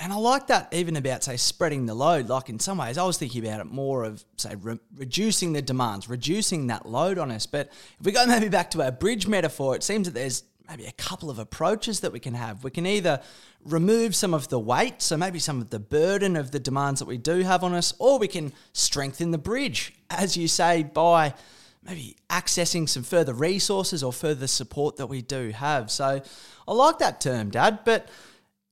[0.00, 2.28] And I like that even about, say, spreading the load.
[2.28, 5.62] Like in some ways, I was thinking about it more of, say, re- reducing the
[5.62, 7.46] demands, reducing that load on us.
[7.46, 7.68] But
[8.00, 10.92] if we go maybe back to our bridge metaphor, it seems that there's maybe a
[10.92, 12.62] couple of approaches that we can have.
[12.62, 13.20] We can either
[13.64, 17.06] remove some of the weight, so maybe some of the burden of the demands that
[17.06, 21.34] we do have on us, or we can strengthen the bridge, as you say, by
[21.82, 25.90] maybe accessing some further resources or further support that we do have.
[25.90, 26.22] So
[26.68, 28.08] I like that term, Dad, but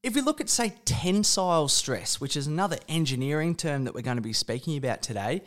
[0.03, 4.17] if we look at, say, tensile stress, which is another engineering term that we're going
[4.17, 5.43] to be speaking about today,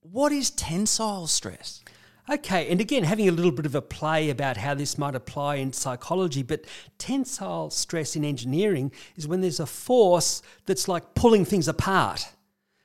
[0.00, 1.82] what is tensile stress?
[2.30, 5.56] Okay, and again, having a little bit of a play about how this might apply
[5.56, 6.64] in psychology, but
[6.96, 12.26] tensile stress in engineering is when there's a force that's like pulling things apart.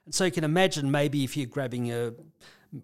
[0.03, 2.11] And so you can imagine maybe if you're grabbing a,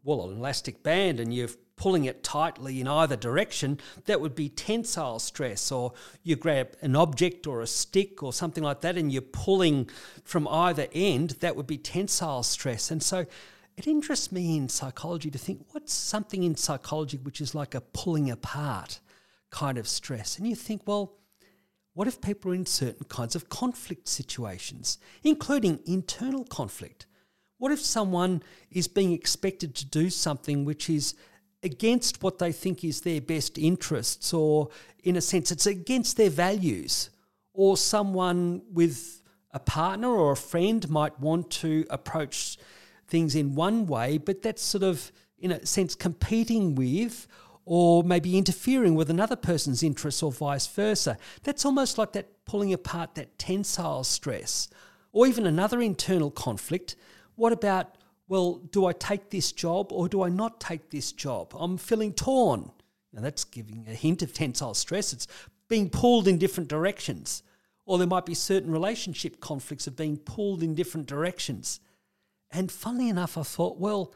[0.06, 4.48] well, an elastic band and you're pulling it tightly in either direction, that would be
[4.48, 5.74] tensile stress.
[5.74, 5.92] Or
[6.24, 9.90] you grab an object or a stick or something like that and you're pulling
[10.24, 12.92] from either end, that would be tensile stress.
[12.92, 13.26] And so
[13.78, 17.82] it interests me in psychology to think what's something in psychology which is like a
[17.82, 19.00] pulling apart
[19.50, 20.38] kind of stress.
[20.38, 21.14] And you think, well,
[21.94, 27.06] what if people are in certain kinds of conflict situations, including internal conflict?
[27.58, 31.16] What if someone is being expected to do something which is
[31.64, 34.70] against what they think is their best interests, or
[35.04, 37.10] in a sense, it's against their values,
[37.54, 42.58] or someone with a partner or a friend might want to approach
[43.08, 47.28] things in one way, but that's sort of, in a sense, competing with
[47.66, 51.18] or maybe interfering with another person's interests or vice versa.
[51.44, 54.70] That's almost like that pulling apart that tensile stress.
[55.12, 56.96] Or even another internal conflict.
[57.36, 61.54] What about, well, do I take this job or do I not take this job?
[61.58, 62.72] I'm feeling torn.
[63.14, 65.14] Now, that's giving a hint of tensile stress.
[65.14, 65.28] It's
[65.68, 67.44] being pulled in different directions.
[67.86, 71.80] Or there might be certain relationship conflicts of being pulled in different directions.
[72.56, 74.14] And funnily enough, I thought, well,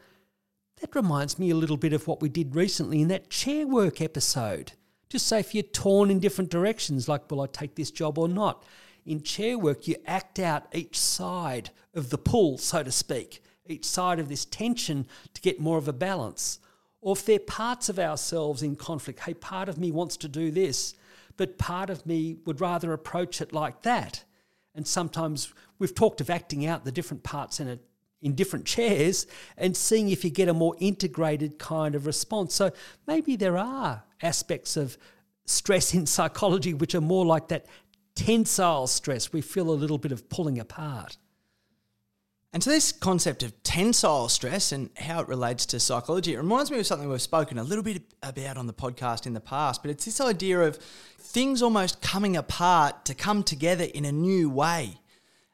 [0.80, 4.00] that reminds me a little bit of what we did recently in that chair work
[4.00, 4.72] episode.
[5.10, 8.28] Just say if you're torn in different directions, like, will I take this job or
[8.28, 8.64] not?
[9.04, 13.84] In chair work, you act out each side of the pull, so to speak, each
[13.84, 16.60] side of this tension to get more of a balance.
[17.02, 20.28] Or if there are parts of ourselves in conflict, hey, part of me wants to
[20.28, 20.94] do this,
[21.36, 24.24] but part of me would rather approach it like that.
[24.74, 27.78] And sometimes we've talked of acting out the different parts in a
[28.22, 32.54] in different chairs and seeing if you get a more integrated kind of response.
[32.54, 32.70] So
[33.06, 34.98] maybe there are aspects of
[35.46, 37.66] stress in psychology which are more like that
[38.14, 39.32] tensile stress.
[39.32, 41.16] We feel a little bit of pulling apart.
[42.52, 46.72] And so, this concept of tensile stress and how it relates to psychology, it reminds
[46.72, 49.82] me of something we've spoken a little bit about on the podcast in the past,
[49.82, 54.50] but it's this idea of things almost coming apart to come together in a new
[54.50, 54.96] way.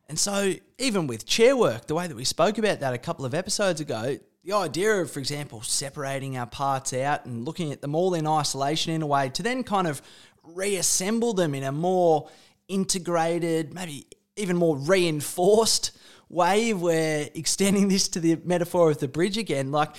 [0.09, 3.25] And so, even with chair work, the way that we spoke about that a couple
[3.25, 7.81] of episodes ago, the idea of, for example, separating our parts out and looking at
[7.81, 10.01] them all in isolation in a way to then kind of
[10.45, 12.29] reassemble them in a more
[12.69, 15.91] integrated, maybe even more reinforced
[16.29, 19.73] way, we're extending this to the metaphor of the bridge again.
[19.73, 19.97] Like,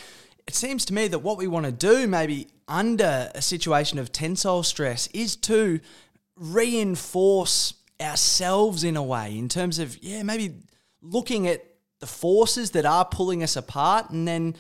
[0.48, 4.12] it seems to me that what we want to do, maybe under a situation of
[4.12, 5.82] tensile stress, is to
[6.38, 10.55] reinforce ourselves in a way, in terms of, yeah, maybe
[11.01, 11.63] looking at
[11.99, 14.55] the forces that are pulling us apart and then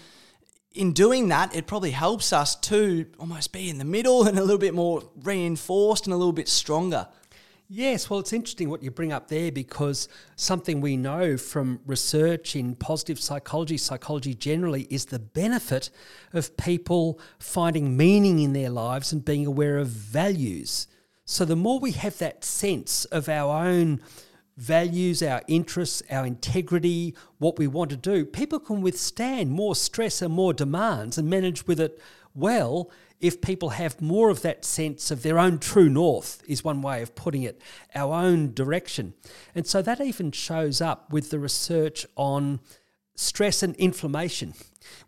[0.77, 4.41] in doing that, it probably helps us to almost be in the middle and a
[4.41, 7.07] little bit more reinforced and a little bit stronger.
[7.69, 12.55] Yes, well, it's interesting what you bring up there because something we know from research
[12.55, 15.89] in positive psychology, psychology generally, is the benefit
[16.31, 20.87] of people finding meaning in their lives and being aware of values.
[21.29, 23.99] So, the more we have that sense of our own
[24.55, 30.21] values, our interests, our integrity, what we want to do, people can withstand more stress
[30.21, 32.01] and more demands and manage with it
[32.33, 36.81] well if people have more of that sense of their own true north, is one
[36.81, 37.61] way of putting it,
[37.93, 39.13] our own direction.
[39.53, 42.61] And so that even shows up with the research on
[43.17, 44.53] stress and inflammation.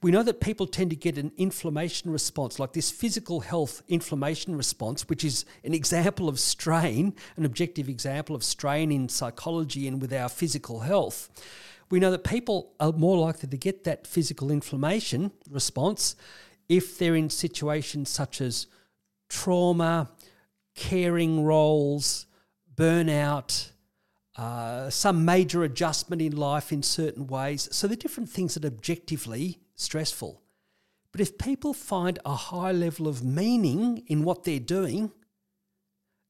[0.01, 4.57] We know that people tend to get an inflammation response, like this physical health inflammation
[4.57, 10.01] response, which is an example of strain, an objective example of strain in psychology and
[10.01, 11.29] with our physical health.
[11.89, 16.15] We know that people are more likely to get that physical inflammation response
[16.67, 18.67] if they're in situations such as
[19.29, 20.09] trauma,
[20.75, 22.25] caring roles,
[22.75, 23.69] burnout,
[24.39, 27.67] uh, some major adjustment in life in certain ways.
[27.73, 30.41] So the different things that are objectively stressful.
[31.11, 35.11] But if people find a high level of meaning in what they're doing,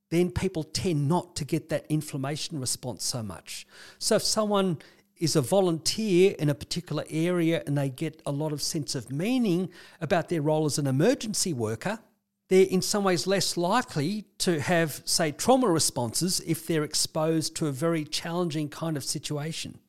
[0.09, 3.67] then people tend not to get that inflammation response so much.
[3.99, 4.79] So if someone
[5.17, 9.11] is a volunteer in a particular area and they get a lot of sense of
[9.11, 9.69] meaning
[10.01, 11.99] about their role as an emergency worker,
[12.49, 17.67] they're in some ways less likely to have, say, trauma responses if they're exposed to
[17.67, 19.79] a very challenging kind of situation.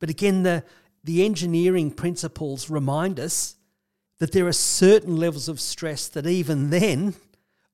[0.00, 0.64] But again, the,
[1.04, 3.56] the engineering principles remind us
[4.18, 7.14] that there are certain levels of stress that even then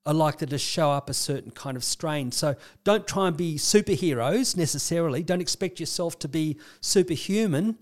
[0.05, 2.31] are likely to show up a certain kind of strain.
[2.31, 5.23] So don't try and be superheroes necessarily.
[5.23, 7.77] Don't expect yourself to be superhuman.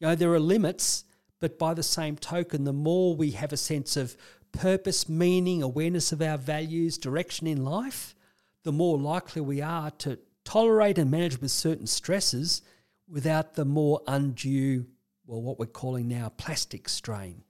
[0.00, 1.04] You know, there are limits,
[1.38, 4.16] but by the same token, the more we have a sense of
[4.52, 8.14] purpose, meaning, awareness of our values, direction in life,
[8.62, 12.62] the more likely we are to tolerate and manage with certain stresses
[13.08, 14.86] without the more undue,
[15.26, 17.42] well, what we're calling now plastic strain.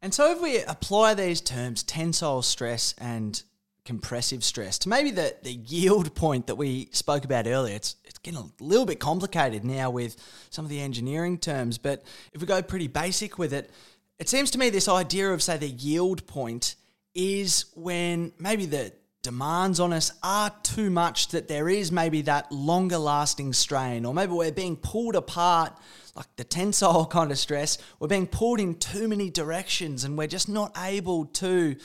[0.00, 3.42] And so, if we apply these terms, tensile stress and
[3.84, 8.18] compressive stress, to maybe the, the yield point that we spoke about earlier, it's, it's
[8.18, 10.16] getting a little bit complicated now with
[10.50, 11.78] some of the engineering terms.
[11.78, 13.70] But if we go pretty basic with it,
[14.18, 16.74] it seems to me this idea of, say, the yield point
[17.14, 22.50] is when maybe the demands on us are too much that there is maybe that
[22.50, 25.72] longer lasting strain, or maybe we're being pulled apart,
[26.14, 30.26] like the tensile kind of stress, we're being pulled in too many directions and we're
[30.26, 31.76] just not able to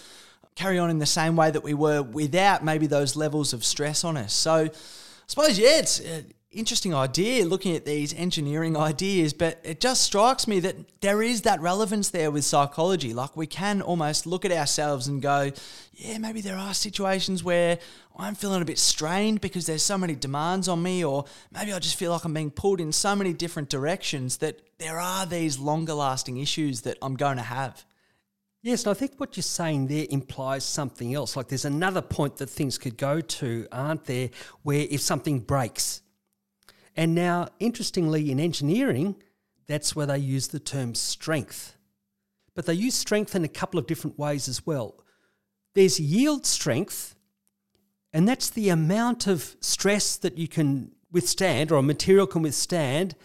[0.56, 4.04] carry on in the same way that we were without maybe those levels of stress
[4.04, 4.34] on us.
[4.34, 4.72] So, I
[5.28, 6.22] suppose, yeah, it's uh,
[6.54, 11.42] interesting idea looking at these engineering ideas, but it just strikes me that there is
[11.44, 13.13] that relevance there with psychology.
[13.13, 15.52] Like we can almost look at ourselves and go,
[15.94, 17.80] yeah, maybe there are situations where
[18.18, 21.80] I'm feeling a bit strained because there's so many demands on me, or maybe I
[21.80, 25.58] just feel like I'm being pulled in so many different directions that there are these
[25.58, 27.84] longer lasting issues that I'm going to have.
[28.62, 31.36] Yes, and I think what you're saying there implies something else.
[31.36, 34.30] Like there's another point that things could go to, aren't there,
[34.62, 36.02] where if something breaks,
[36.96, 39.16] and now, interestingly, in engineering,
[39.68, 41.76] that's where they use the term strength.
[42.56, 44.96] But they use strength in a couple of different ways as well.
[45.74, 47.16] There's yield strength,
[48.12, 53.16] and that's the amount of stress that you can withstand or a material can withstand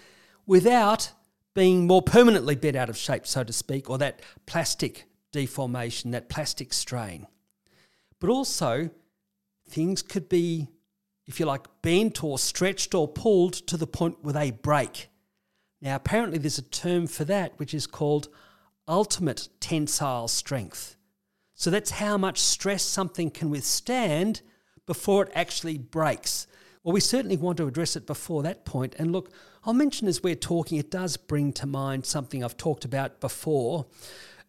[0.47, 1.13] without
[1.55, 6.29] being more permanently bent out of shape, so to speak, or that plastic deformation, that
[6.29, 7.27] plastic strain.
[8.21, 8.91] But also,
[9.69, 10.69] things could be
[11.29, 15.09] if you like, bent or stretched or pulled to the point where they break.
[15.81, 18.29] Now, apparently, there's a term for that which is called
[18.89, 20.97] ultimate tensile strength.
[21.55, 24.41] So that's how much stress something can withstand
[24.87, 26.47] before it actually breaks.
[26.83, 28.95] Well, we certainly want to address it before that point.
[28.99, 29.31] And look,
[29.65, 33.87] I'll mention as we're talking, it does bring to mind something I've talked about before.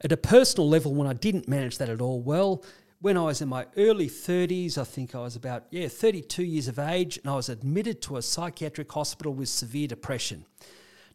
[0.02, 2.64] At a personal level, when I didn't manage that at all well,
[3.02, 6.68] when I was in my early 30s, I think I was about, yeah, 32 years
[6.68, 10.46] of age, and I was admitted to a psychiatric hospital with severe depression.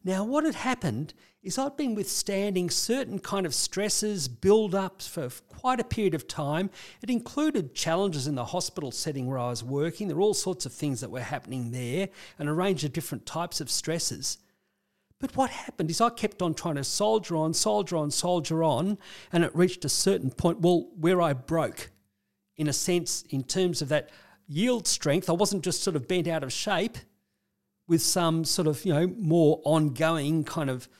[0.03, 5.29] Now, what had happened is I'd been withstanding certain kind of stresses, build ups for
[5.49, 6.71] quite a period of time.
[7.03, 10.09] It included challenges in the hospital setting where I was working.
[10.09, 12.09] There were all sorts of things that were happening there
[12.39, 14.39] and a range of different types of stresses.
[15.25, 18.99] But what happened is I kept on trying to soldier on, soldier on, soldier on,
[19.33, 21.89] and it reached a certain point, well, where I broke,
[22.59, 24.11] in a sense, in terms of that
[24.47, 25.31] yield strength.
[25.31, 26.99] I wasn't just sort of bent out of shape
[27.89, 30.91] with some sort of, you know, more ongoing kind of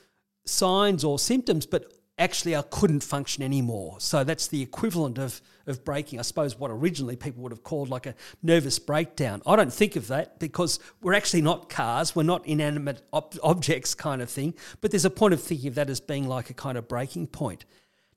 [0.43, 3.97] signs or symptoms, but actually I couldn't function anymore.
[3.99, 7.89] So that's the equivalent of, of breaking, I suppose, what originally people would have called
[7.89, 9.41] like a nervous breakdown.
[9.45, 13.93] I don't think of that because we're actually not cars, we're not inanimate ob- objects
[13.93, 16.53] kind of thing, but there's a point of thinking of that as being like a
[16.53, 17.65] kind of breaking point.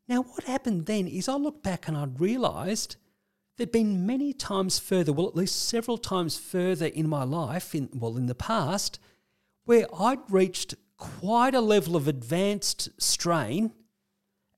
[0.09, 2.97] Now, what happened then is I looked back and I'd realised
[3.57, 7.89] there'd been many times further, well, at least several times further in my life, in
[7.93, 9.01] well, in the past,
[9.65, 13.73] where I'd reached quite a level of advanced strain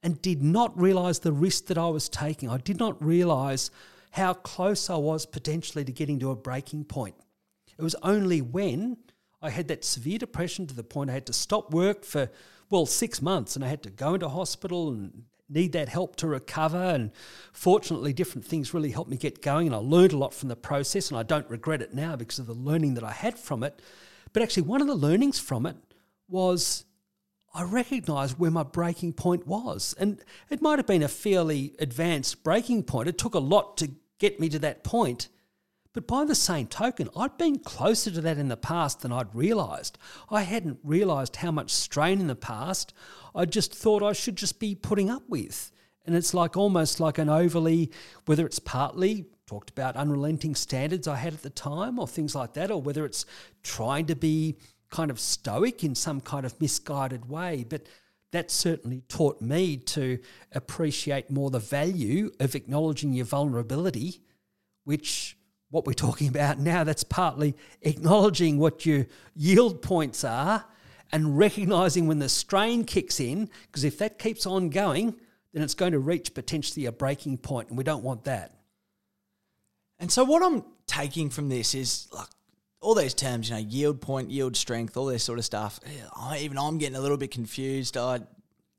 [0.02, 2.48] and did not realize the risk that I was taking.
[2.48, 3.70] I did not realize
[4.12, 7.14] how close I was potentially to getting to a breaking point.
[7.78, 8.96] It was only when
[9.42, 12.30] I had that severe depression to the point I had to stop work for,
[12.68, 16.26] well, six months and I had to go into hospital and need that help to
[16.26, 16.78] recover.
[16.78, 17.10] And
[17.52, 19.66] fortunately, different things really helped me get going.
[19.66, 22.38] And I learned a lot from the process and I don't regret it now because
[22.38, 23.80] of the learning that I had from it.
[24.32, 25.76] But actually, one of the learnings from it
[26.28, 26.84] was
[27.52, 29.94] I recognised where my breaking point was.
[29.98, 33.08] And it might have been a fairly advanced breaking point.
[33.08, 35.28] It took a lot to get me to that point.
[35.92, 39.34] But by the same token, I'd been closer to that in the past than I'd
[39.34, 39.98] realised.
[40.30, 42.94] I hadn't realised how much strain in the past
[43.34, 45.72] I just thought I should just be putting up with.
[46.06, 47.90] And it's like almost like an overly,
[48.26, 52.54] whether it's partly talked about unrelenting standards I had at the time or things like
[52.54, 53.26] that, or whether it's
[53.64, 54.56] trying to be
[54.90, 57.64] kind of stoic in some kind of misguided way.
[57.68, 57.86] But
[58.32, 60.18] that certainly taught me to
[60.52, 64.20] appreciate more the value of acknowledging your vulnerability,
[64.84, 65.36] which
[65.70, 70.64] what we're talking about now, that's partly acknowledging what your yield points are
[71.12, 75.14] and recognizing when the strain kicks in, because if that keeps on going,
[75.52, 78.52] then it's going to reach potentially a breaking point, and we don't want that.
[79.98, 82.28] And so, what I'm taking from this is like
[82.80, 85.80] all those terms, you know, yield point, yield strength, all this sort of stuff.
[86.38, 87.96] even I'm getting a little bit confused.
[87.96, 88.20] I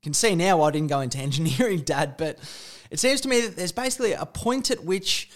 [0.02, 2.39] can see now I didn't go into engineering, Dad, but
[2.89, 5.30] it seems to me that there's basically a point at which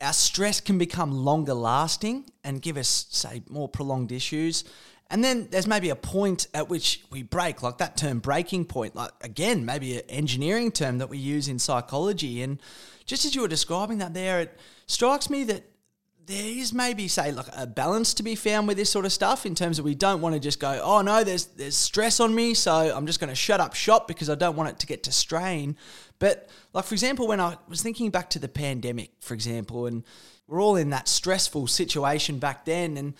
[0.00, 4.64] our stress can become longer lasting and give us, say, more prolonged issues.
[5.08, 8.94] And then there's maybe a point at which we break, like that term breaking point,
[8.96, 12.42] like again, maybe an engineering term that we use in psychology.
[12.42, 12.60] And
[13.04, 15.62] just as you were describing that there, it strikes me that
[16.26, 19.46] there is maybe say like a balance to be found with this sort of stuff
[19.46, 22.34] in terms of we don't want to just go oh no there's there's stress on
[22.34, 24.86] me so I'm just going to shut up shop because I don't want it to
[24.86, 25.76] get to strain.
[26.18, 30.02] But like for example when I was thinking back to the pandemic for example and
[30.48, 33.14] we're all in that stressful situation back then and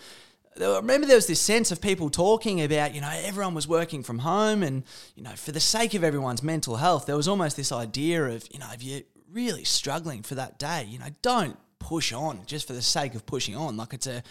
[0.59, 4.01] I remember there was this sense of people talking about, you know, everyone was working
[4.01, 4.81] from home and,
[5.15, 8.43] you know, for the sake of everyone's mental health, there was almost this idea of,
[8.51, 9.01] you know, if you're
[9.31, 13.25] really struggling for that day, you know, don't push on just for the sake of
[13.25, 13.77] pushing on.
[13.77, 14.23] Like it's a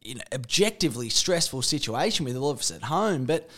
[0.00, 3.48] you know objectively stressful situation with all of us at home, but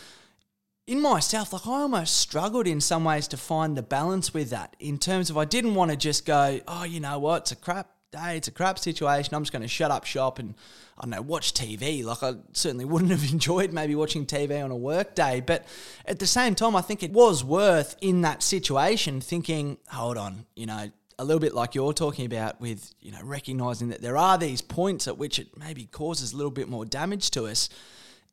[0.87, 4.77] in myself, like I almost struggled in some ways to find the balance with that
[4.79, 7.57] in terms of I didn't want to just go, oh, you know what, it's a
[7.57, 9.35] crap day, it's a crap situation.
[9.35, 10.55] I'm just going to shut up shop and
[10.99, 12.05] I don't know, watch TV.
[12.05, 15.65] Like I certainly wouldn't have enjoyed maybe watching TV on a work day, but
[16.05, 20.47] at the same time, I think it was worth in that situation thinking, hold on,
[20.55, 24.17] you know, a little bit like you're talking about with you know recognizing that there
[24.17, 27.69] are these points at which it maybe causes a little bit more damage to us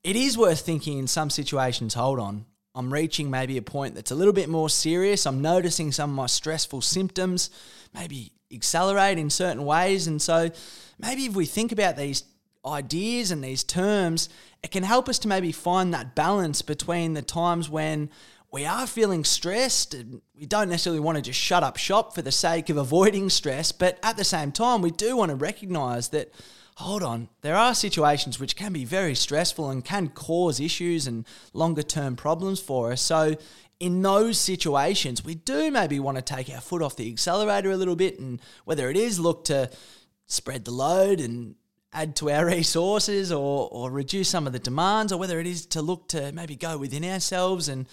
[0.03, 4.11] it is worth thinking in some situations hold on i'm reaching maybe a point that's
[4.11, 7.49] a little bit more serious i'm noticing some of my stressful symptoms
[7.93, 10.49] maybe accelerate in certain ways and so
[10.99, 12.23] maybe if we think about these
[12.65, 14.29] ideas and these terms
[14.63, 18.09] it can help us to maybe find that balance between the times when
[18.52, 22.22] we are feeling stressed and we don't necessarily want to just shut up shop for
[22.22, 26.10] the sake of avoiding stress, but at the same time, we do want to recognize
[26.10, 26.34] that,
[26.76, 31.26] hold on, there are situations which can be very stressful and can cause issues and
[31.54, 33.02] longer term problems for us.
[33.02, 33.36] So,
[33.80, 37.78] in those situations, we do maybe want to take our foot off the accelerator a
[37.78, 39.72] little bit and whether it is look to
[40.28, 41.56] spread the load and
[41.91, 45.66] add to our resources or, or reduce some of the demands, or whether it is
[45.68, 47.88] to look to maybe go within ourselves and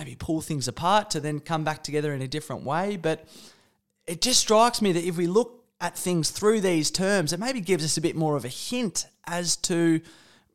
[0.00, 2.96] maybe pull things apart to then come back together in a different way.
[2.96, 3.28] But
[4.06, 7.60] it just strikes me that if we look at things through these terms, it maybe
[7.60, 10.00] gives us a bit more of a hint as to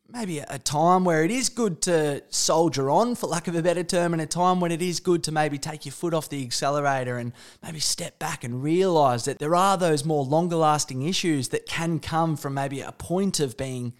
[0.08, 3.84] maybe a time where it is good to soldier on, for lack of a better
[3.84, 6.42] term, and a time when it is good to maybe take your foot off the
[6.42, 7.32] accelerator and
[7.62, 12.00] maybe step back and realize that there are those more longer lasting issues that can
[12.00, 13.92] come from maybe a point of being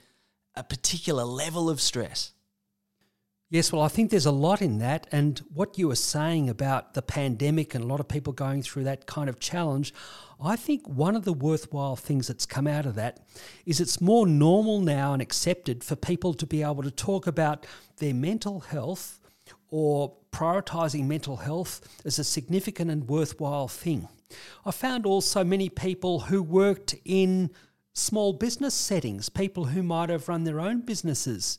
[0.57, 2.33] a particular level of stress.
[3.49, 5.07] Yes, well, I think there's a lot in that.
[5.13, 8.85] And what you were saying about the pandemic and a lot of people going through
[8.85, 9.95] that kind of challenge,
[10.43, 13.21] I think one of the worthwhile things that's come out of that
[13.65, 17.67] is it's more normal now and accepted for people to be able to talk about
[17.99, 19.21] their mental health
[19.71, 24.09] or prioritizing mental health as a significant and worthwhile thing.
[24.65, 27.51] I found also many people who worked in
[27.95, 31.59] small business settings, people who might have run their own businesses.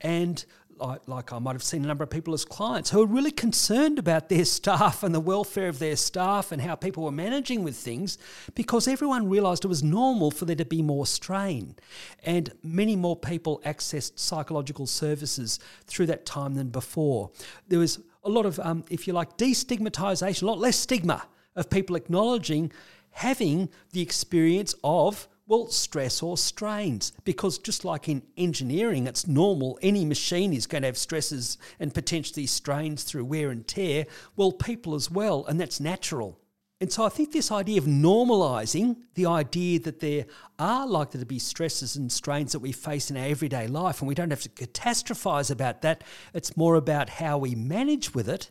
[0.00, 0.44] And
[0.78, 3.30] like, like I might have seen a number of people as clients who are really
[3.30, 7.62] concerned about their staff and the welfare of their staff and how people were managing
[7.62, 8.18] with things
[8.54, 11.76] because everyone realised it was normal for there to be more strain.
[12.22, 17.30] And many more people accessed psychological services through that time than before.
[17.68, 21.70] There was a lot of, um, if you like, destigmatisation, a lot less stigma of
[21.70, 22.72] people acknowledging
[23.10, 29.78] having the experience of well, stress or strains, because just like in engineering, it's normal.
[29.80, 34.06] Any machine is going to have stresses and potentially strains through wear and tear.
[34.34, 36.40] Well, people as well, and that's natural.
[36.80, 40.26] And so I think this idea of normalising the idea that there
[40.58, 44.08] are likely to be stresses and strains that we face in our everyday life, and
[44.08, 48.50] we don't have to catastrophise about that, it's more about how we manage with it,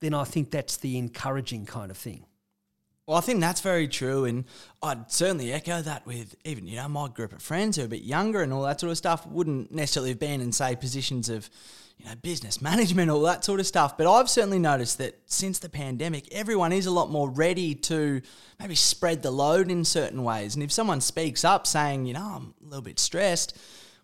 [0.00, 2.26] then I think that's the encouraging kind of thing.
[3.06, 4.44] Well, I think that's very true, and
[4.82, 7.88] I'd certainly echo that with even you know my group of friends who are a
[7.88, 9.24] bit younger and all that sort of stuff.
[9.28, 11.48] Wouldn't necessarily have been in say positions of
[11.98, 13.96] you know business management, all that sort of stuff.
[13.96, 18.22] But I've certainly noticed that since the pandemic, everyone is a lot more ready to
[18.58, 20.56] maybe spread the load in certain ways.
[20.56, 23.56] And if someone speaks up saying, you know, I'm a little bit stressed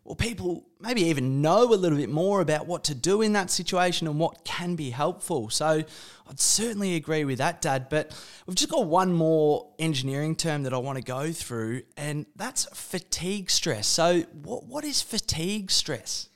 [0.05, 3.51] well, people maybe even know a little bit more about what to do in that
[3.51, 5.49] situation and what can be helpful.
[5.49, 5.85] So
[6.29, 7.89] I'd certainly agree with that, Dad.
[7.89, 8.13] But
[8.47, 12.65] we've just got one more engineering term that I want to go through, and that's
[12.75, 13.87] fatigue stress.
[13.87, 16.29] So, what, what is fatigue stress?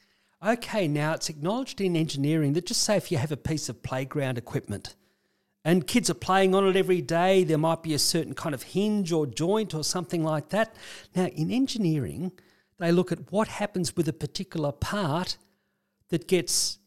[0.44, 3.82] Okay, now it's acknowledged in engineering that just say if you have a piece of
[3.82, 4.94] playground equipment
[5.64, 8.62] and kids are playing on it every day, there might be a certain kind of
[8.62, 10.76] hinge or joint or something like that.
[11.16, 12.30] Now, in engineering,
[12.78, 15.38] they look at what happens with a particular part
[16.08, 16.78] that gets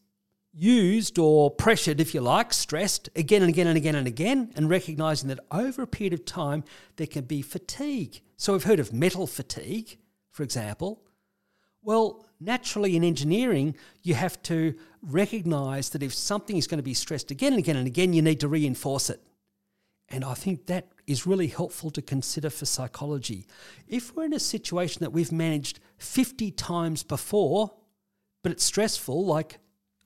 [0.52, 4.68] used or pressured, if you like, stressed again and again and again and again, and
[4.68, 6.64] recognizing that over a period of time
[6.96, 8.20] there can be fatigue.
[8.36, 9.98] So we've heard of metal fatigue,
[10.30, 11.02] for example.
[11.82, 16.94] Well, naturally in engineering, you have to recognize that if something is going to be
[16.94, 19.20] stressed again and again and again, you need to reinforce it.
[20.10, 23.46] And I think that is really helpful to consider for psychology.
[23.86, 27.72] If we're in a situation that we've managed 50 times before,
[28.42, 29.58] but it's stressful, like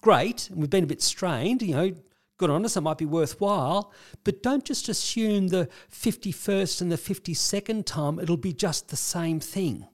[0.02, 1.92] great, and we've been a bit strained, you know,
[2.36, 3.92] good on us, it might be worthwhile,
[4.24, 9.40] but don't just assume the 51st and the 52nd time it'll be just the same
[9.40, 9.86] thing.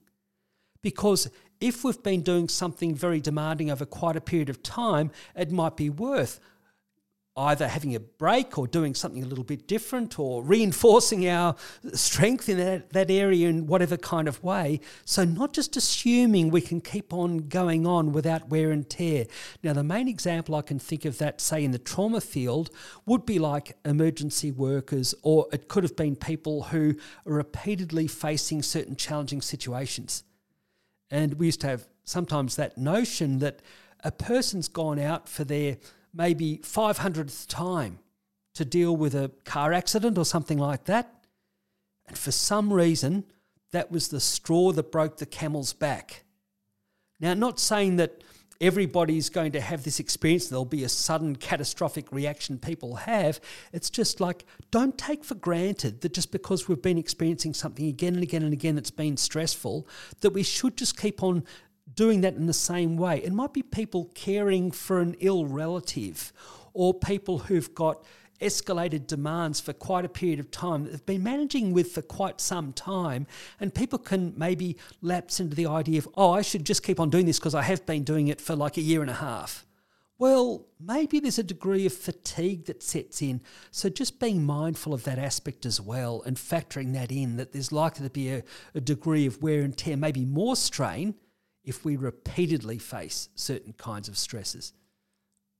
[0.81, 1.29] Because
[1.61, 5.77] if we've been doing something very demanding over quite a period of time, it might
[5.77, 6.39] be worth
[7.41, 11.55] either having a break or doing something a little bit different or reinforcing our
[11.93, 14.79] strength in that, that area in whatever kind of way.
[15.05, 19.25] So, not just assuming we can keep on going on without wear and tear.
[19.63, 22.69] Now, the main example I can think of that, say, in the trauma field,
[23.05, 28.61] would be like emergency workers, or it could have been people who are repeatedly facing
[28.61, 30.23] certain challenging situations.
[31.09, 33.61] And we used to have sometimes that notion that
[34.03, 35.77] a person's gone out for their
[36.13, 37.99] maybe 500th time
[38.53, 41.25] to deal with a car accident or something like that.
[42.07, 43.25] And for some reason,
[43.71, 46.23] that was the straw that broke the camel's back.
[47.19, 48.23] Now, not saying that
[48.59, 53.39] everybody's going to have this experience, there'll be a sudden catastrophic reaction people have.
[53.73, 58.13] It's just like, don't take for granted that just because we've been experiencing something again
[58.13, 59.87] and again and again that's been stressful,
[60.21, 61.43] that we should just keep on
[61.95, 63.17] doing that in the same way.
[63.17, 66.31] It might be people caring for an ill relative
[66.73, 68.03] or people who've got
[68.41, 72.41] escalated demands for quite a period of time that they've been managing with for quite
[72.41, 73.27] some time.
[73.59, 77.09] And people can maybe lapse into the idea of, oh, I should just keep on
[77.09, 79.65] doing this because I have been doing it for like a year and a half.
[80.17, 83.41] Well, maybe there's a degree of fatigue that sets in.
[83.71, 87.71] So just being mindful of that aspect as well and factoring that in, that there's
[87.71, 88.43] likely to be a,
[88.75, 91.15] a degree of wear and tear, maybe more strain
[91.63, 94.73] if we repeatedly face certain kinds of stresses.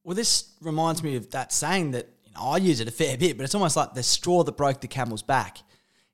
[0.04, 3.18] Well, this reminds me of that saying that you know, I use it a fair
[3.18, 5.60] bit, but it's almost like the straw that broke the camel's back.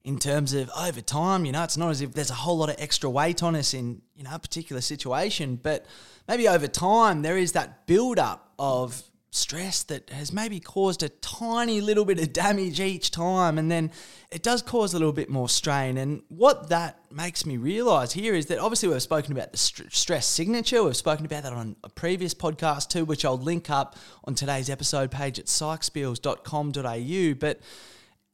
[0.08, 2.70] in terms of over time, you know, it's not as if there's a whole lot
[2.70, 5.86] of extra weight on us in, you know, a particular situation, but
[6.30, 11.10] maybe over time there is that build up of stress that has maybe caused a
[11.10, 13.92] tiny little bit of damage each time and then
[14.32, 15.98] it does cause a little bit more strain.
[15.98, 19.94] And what that makes me realize here is that obviously we've spoken about the st-
[19.94, 20.84] stress signature.
[20.84, 24.70] We've spoken about that on a previous podcast too which I'll link up on today's
[24.70, 27.60] episode page at psychskills.com.au but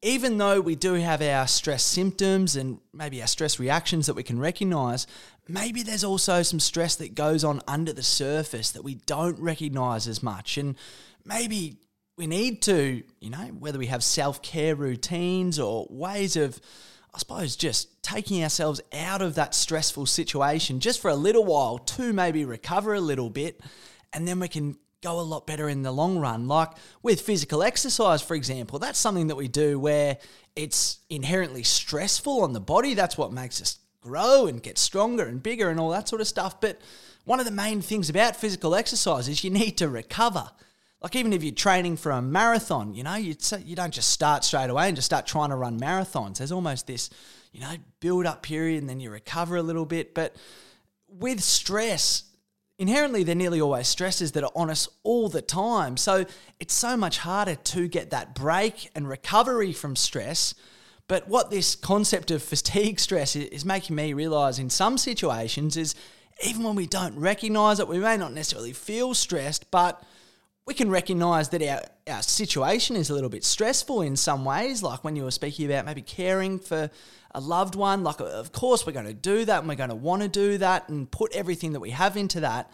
[0.03, 4.21] even though we do have our stress symptoms and maybe our stress reactions that we
[4.21, 5.07] can recognize,
[5.47, 10.05] maybe there's also some stress that goes on under the surface that we don't recognize
[10.07, 10.57] as much.
[10.57, 10.75] And
[11.23, 11.77] maybe
[12.17, 16.59] we need to, you know, whether we have self care routines or ways of,
[17.15, 21.77] I suppose, just taking ourselves out of that stressful situation just for a little while
[21.79, 23.61] to maybe recover a little bit.
[24.11, 26.47] And then we can go a lot better in the long run.
[26.47, 26.71] Like
[27.03, 30.17] with physical exercise, for example, that's something that we do where
[30.55, 32.93] it's inherently stressful on the body.
[32.93, 36.27] That's what makes us grow and get stronger and bigger and all that sort of
[36.27, 36.59] stuff.
[36.59, 36.79] But
[37.25, 40.49] one of the main things about physical exercise is you need to recover.
[41.01, 43.35] Like even if you're training for a marathon, you know, you
[43.65, 46.37] you don't just start straight away and just start trying to run marathons.
[46.37, 47.09] There's almost this,
[47.51, 50.13] you know, build up period and then you recover a little bit.
[50.13, 50.35] But
[51.09, 52.23] with stress,
[52.77, 55.97] inherently they're nearly always stresses that are on us all the time.
[55.97, 56.25] So
[56.59, 60.53] it's so much harder to get that break and recovery from stress.
[61.07, 65.95] But what this concept of fatigue stress is making me realize in some situations is
[66.43, 70.01] even when we don't recognize it, we may not necessarily feel stressed, but
[70.65, 71.81] we can recognize that our,
[72.13, 75.65] our situation is a little bit stressful in some ways, like when you were speaking
[75.65, 76.89] about maybe caring for
[77.35, 78.03] a loved one.
[78.03, 80.29] Like, oh, of course, we're going to do that and we're going to want to
[80.29, 82.71] do that and put everything that we have into that.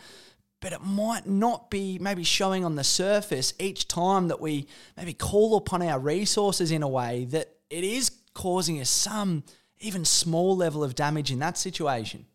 [0.62, 4.68] But it might not be maybe showing on the surface each time that we
[4.98, 9.44] maybe call upon our resources in a way that it is causing us some
[9.80, 12.26] even small level of damage in that situation.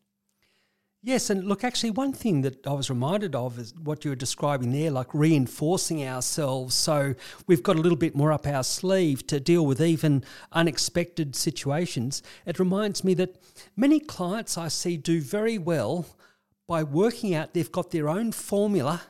[1.07, 4.16] Yes, and look, actually, one thing that I was reminded of is what you were
[4.16, 6.74] describing there, like reinforcing ourselves.
[6.74, 7.14] So
[7.46, 12.22] we've got a little bit more up our sleeve to deal with even unexpected situations.
[12.46, 13.36] It reminds me that
[13.76, 16.07] many clients I see do very well
[16.66, 19.02] by working out they've got their own formula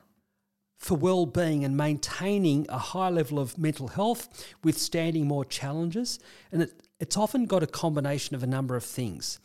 [0.76, 6.18] for well-being and maintaining a high level of mental health, withstanding more challenges,
[6.50, 9.38] and it, it's often got a combination of a number of things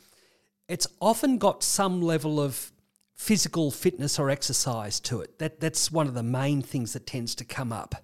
[0.70, 2.72] it's often got some level of
[3.16, 5.40] physical fitness or exercise to it.
[5.40, 7.96] That, that's one of the main things that tends to come up.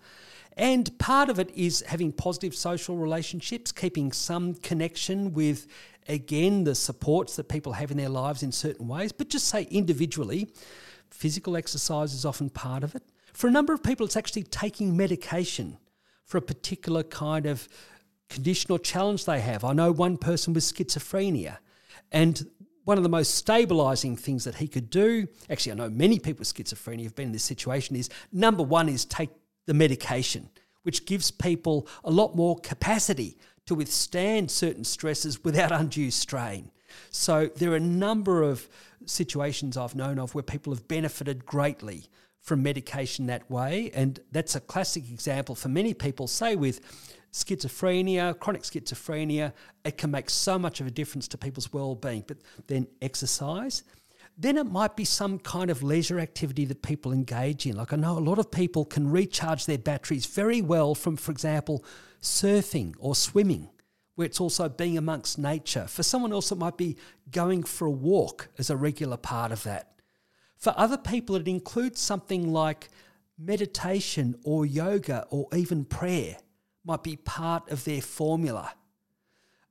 [0.57, 5.68] And part of it is having positive social relationships, keeping some connection with,
[6.07, 9.11] again, the supports that people have in their lives in certain ways.
[9.11, 10.49] But just say individually,
[11.09, 13.03] physical exercise is often part of it.
[13.34, 15.78] For a number of people, it's actually taking medication
[16.24, 17.68] for a particular kind of
[18.30, 19.63] condition or challenge they have.
[19.63, 21.57] I know one person with schizophrenia,
[22.11, 22.47] and
[22.86, 26.39] one of the most stabilizing things that he could do, actually, I know many people
[26.39, 29.31] with schizophrenia have been in this situation, is number one is take
[29.65, 30.49] the medication,
[30.83, 36.71] which gives people a lot more capacity to withstand certain stresses without undue strain.
[37.09, 38.69] So there are a number of
[39.05, 42.05] situations I've known of where people have benefited greatly
[42.39, 43.91] from medication that way.
[43.95, 46.79] And that's a classic example for many people, say with
[47.36, 49.51] schizophrenia, chronic schizophrenia,
[49.83, 52.23] it can make so much of a difference to people's well-being.
[52.25, 53.83] But then exercise,
[54.38, 57.75] then it might be some kind of leisure activity that people engage in.
[57.75, 61.31] Like I know a lot of people can recharge their batteries very well from, for
[61.31, 61.83] example,
[62.21, 63.69] surfing or swimming,
[64.15, 65.88] where it's also being amongst nature.
[65.88, 66.95] For someone else, it might be
[67.31, 69.91] going for a walk as a regular part of that.
[70.55, 72.88] For other people, it includes something like
[73.38, 76.38] meditation or yoga or even prayer
[76.86, 78.73] might be part of their formula.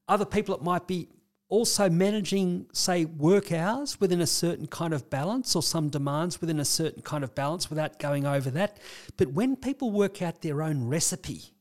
[0.08, 1.08] Other people, it might be
[1.48, 6.58] also managing, say, work hours within a certain kind of balance or some demands within
[6.58, 8.78] a certain kind of balance without going over that.
[9.16, 11.54] But when people work out their own recipe,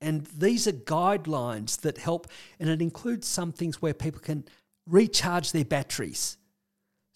[0.00, 2.26] and these are guidelines that help,
[2.58, 4.44] and it includes some things where people can
[4.86, 6.36] recharge their batteries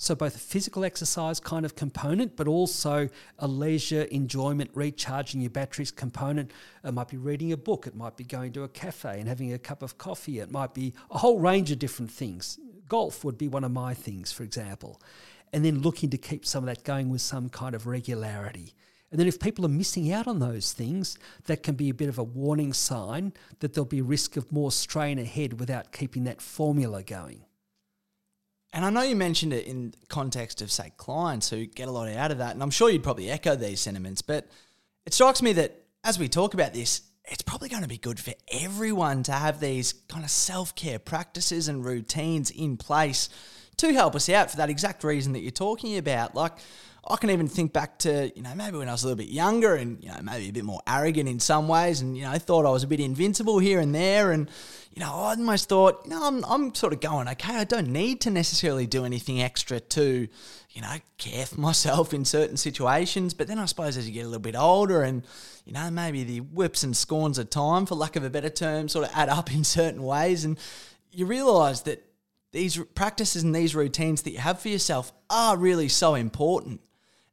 [0.00, 3.08] so, both a physical exercise kind of component, but also
[3.40, 6.52] a leisure, enjoyment, recharging your batteries component.
[6.84, 9.52] It might be reading a book, it might be going to a cafe and having
[9.52, 12.60] a cup of coffee, it might be a whole range of different things.
[12.88, 15.02] Golf would be one of my things, for example.
[15.52, 18.74] And then looking to keep some of that going with some kind of regularity.
[19.10, 22.08] And then, if people are missing out on those things, that can be a bit
[22.08, 26.40] of a warning sign that there'll be risk of more strain ahead without keeping that
[26.40, 27.42] formula going.
[28.72, 32.08] And I know you mentioned it in context of, say, clients who get a lot
[32.08, 32.52] out of that.
[32.52, 34.22] And I'm sure you'd probably echo these sentiments.
[34.22, 34.46] But
[35.06, 38.20] it strikes me that as we talk about this, it's probably going to be good
[38.20, 43.28] for everyone to have these kind of self care practices and routines in place
[43.78, 46.34] to help us out for that exact reason that you're talking about.
[46.34, 46.52] Like,
[47.10, 49.28] I can even think back to, you know, maybe when I was a little bit
[49.28, 52.32] younger and, you know, maybe a bit more arrogant in some ways and, you know,
[52.38, 54.32] thought I was a bit invincible here and there.
[54.32, 54.50] And,
[54.92, 57.88] you know, I almost thought, you know, I'm, I'm sort of going, okay, I don't
[57.88, 60.28] need to necessarily do anything extra to,
[60.70, 63.32] you know, care for myself in certain situations.
[63.32, 65.22] But then I suppose as you get a little bit older and,
[65.64, 68.88] you know, maybe the whips and scorns of time, for lack of a better term,
[68.88, 70.44] sort of add up in certain ways.
[70.44, 70.58] And
[71.10, 72.04] you realise that
[72.52, 76.80] these practices and these routines that you have for yourself are really so important.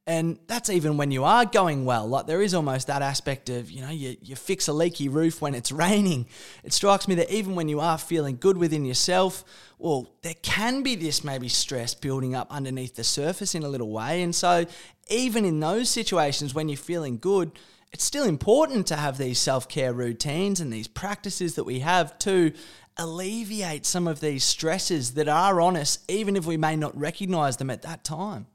[0.07, 2.07] And that's even when you are going well.
[2.07, 5.41] Like there is almost that aspect of, you know, you, you fix a leaky roof
[5.41, 6.27] when it's raining.
[6.63, 9.43] It strikes me that even when you are feeling good within yourself,
[9.79, 13.89] well, there can be this maybe stress building up underneath the surface in a little
[13.89, 14.21] way.
[14.21, 14.65] And so
[15.09, 17.51] even in those situations when you're feeling good,
[17.91, 22.19] it's still important to have these self care routines and these practices that we have
[22.19, 22.51] to
[22.97, 27.57] alleviate some of these stresses that are on us, even if we may not recognize
[27.57, 28.47] them at that time.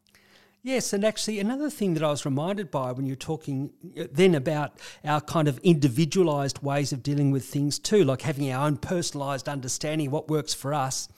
[0.62, 4.34] Yes, and actually, another thing that I was reminded by when you're talking uh, then
[4.34, 8.76] about our kind of individualized ways of dealing with things too, like having our own
[8.76, 11.08] personalized understanding of what works for us,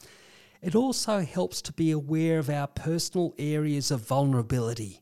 [0.61, 5.01] it also helps to be aware of our personal areas of vulnerability.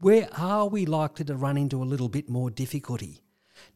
[0.00, 3.22] Where are we likely to run into a little bit more difficulty?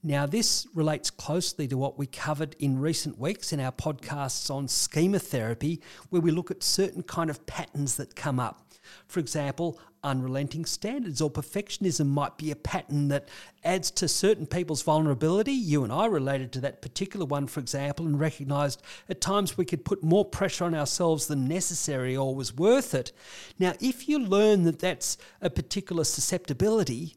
[0.02, 4.66] Now, this relates closely to what we covered in recent weeks in our podcasts on
[4.66, 8.62] schema therapy, where we look at certain kind of patterns that come up.
[9.08, 13.28] For example, unrelenting standards or perfectionism might be a pattern that
[13.64, 15.52] adds to certain people's vulnerability.
[15.52, 19.64] You and I related to that particular one, for example, and recognized at times we
[19.64, 23.12] could put more pressure on ourselves than necessary or was worth it.
[23.58, 27.16] Now, if you learn that that's a particular susceptibility,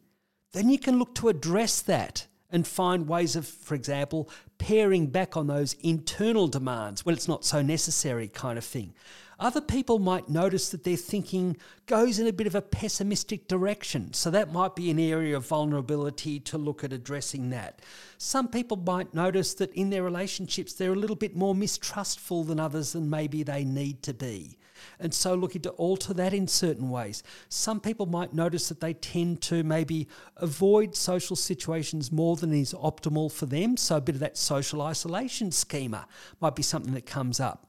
[0.53, 5.37] then you can look to address that and find ways of, for example, paring back
[5.37, 8.93] on those internal demands when it's not so necessary, kind of thing.
[9.39, 14.13] Other people might notice that their thinking goes in a bit of a pessimistic direction.
[14.13, 17.81] So that might be an area of vulnerability to look at addressing that.
[18.17, 22.59] Some people might notice that in their relationships they're a little bit more mistrustful than
[22.59, 24.57] others than maybe they need to be.
[24.99, 27.23] And so looking to alter that in certain ways.
[27.47, 32.73] Some people might notice that they tend to maybe avoid social situations more than is
[32.73, 33.77] optimal for them.
[33.77, 36.07] So a bit of that social isolation schema
[36.41, 37.67] might be something that comes up.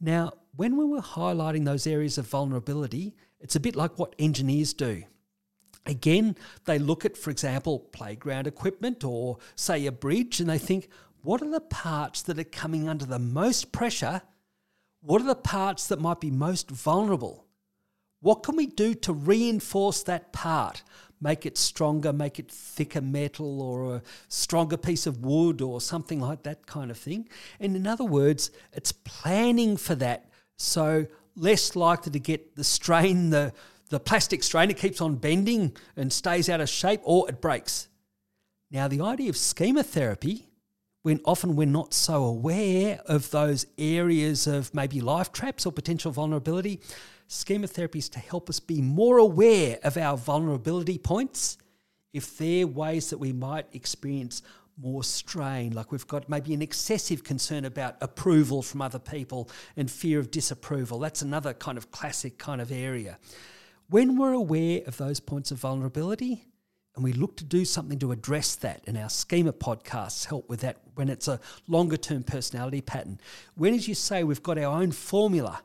[0.00, 4.72] Now, when we were highlighting those areas of vulnerability, it's a bit like what engineers
[4.72, 5.04] do.
[5.84, 10.88] Again, they look at, for example, playground equipment or, say, a bridge, and they think,
[11.22, 14.22] what are the parts that are coming under the most pressure?
[15.00, 17.46] What are the parts that might be most vulnerable?
[18.20, 20.82] What can we do to reinforce that part?
[21.20, 26.20] Make it stronger, make it thicker metal or a stronger piece of wood or something
[26.20, 27.28] like that kind of thing.
[27.60, 33.30] And in other words, it's planning for that so less likely to get the strain,
[33.30, 33.52] the,
[33.90, 37.88] the plastic strain, it keeps on bending and stays out of shape or it breaks.
[38.70, 40.48] Now, the idea of schema therapy,
[41.02, 46.10] when often we're not so aware of those areas of maybe life traps or potential
[46.10, 46.80] vulnerability,
[47.28, 51.58] schema therapy is to help us be more aware of our vulnerability points
[52.12, 54.42] if they're ways that we might experience
[54.80, 59.90] more strain, like we've got maybe an excessive concern about approval from other people and
[59.90, 60.98] fear of disapproval.
[60.98, 63.18] That's another kind of classic kind of area.
[63.88, 66.44] When we're aware of those points of vulnerability,
[66.94, 70.60] and we look to do something to address that, and our schema podcasts help with
[70.60, 73.20] that when it's a longer term personality pattern.
[73.54, 75.60] When, as you say, we've got our own formula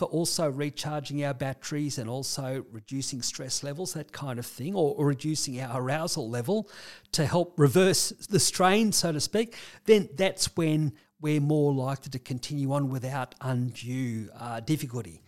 [0.00, 4.94] for also recharging our batteries and also reducing stress levels, that kind of thing, or,
[4.96, 6.70] or, reducing our arousal level
[7.12, 12.18] to help reverse the strain, so to speak, then that's when we're more likely to
[12.18, 15.20] continue on without undue uh, difficulty.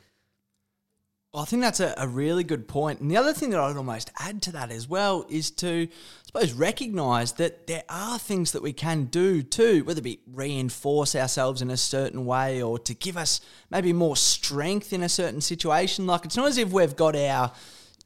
[1.32, 3.00] Well, I think that's a, a, really good point.
[3.00, 6.26] And the other thing that I'd almost add to that as well is to, I
[6.26, 11.16] suppose, recognize that there are things that we can do too, whether it be reinforce
[11.16, 15.40] ourselves in a certain way or to give us maybe more strength in a certain
[15.40, 16.06] situation.
[16.06, 17.50] Like it's not as if we've got our,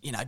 [0.01, 0.23] you know,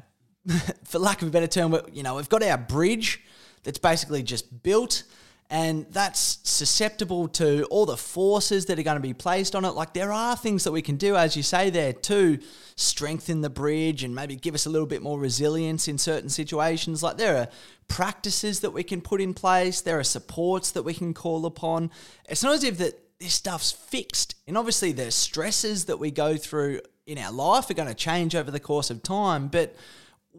[0.84, 3.22] for lack of a better term, you know, we've got our bridge
[3.62, 5.04] that's basically just built
[5.50, 9.70] and that's susceptible to all the forces that are going to be placed on it.
[9.70, 12.38] Like there are things that we can do, as you say there, to
[12.76, 17.02] strengthen the bridge and maybe give us a little bit more resilience in certain situations.
[17.02, 17.48] Like there are
[17.88, 21.90] practices that we can put in place, there are supports that we can call upon.
[22.28, 24.34] It's not as if that this stuff's fixed.
[24.46, 28.36] And obviously the stresses that we go through in our life are going to change
[28.36, 29.74] over the course of time, but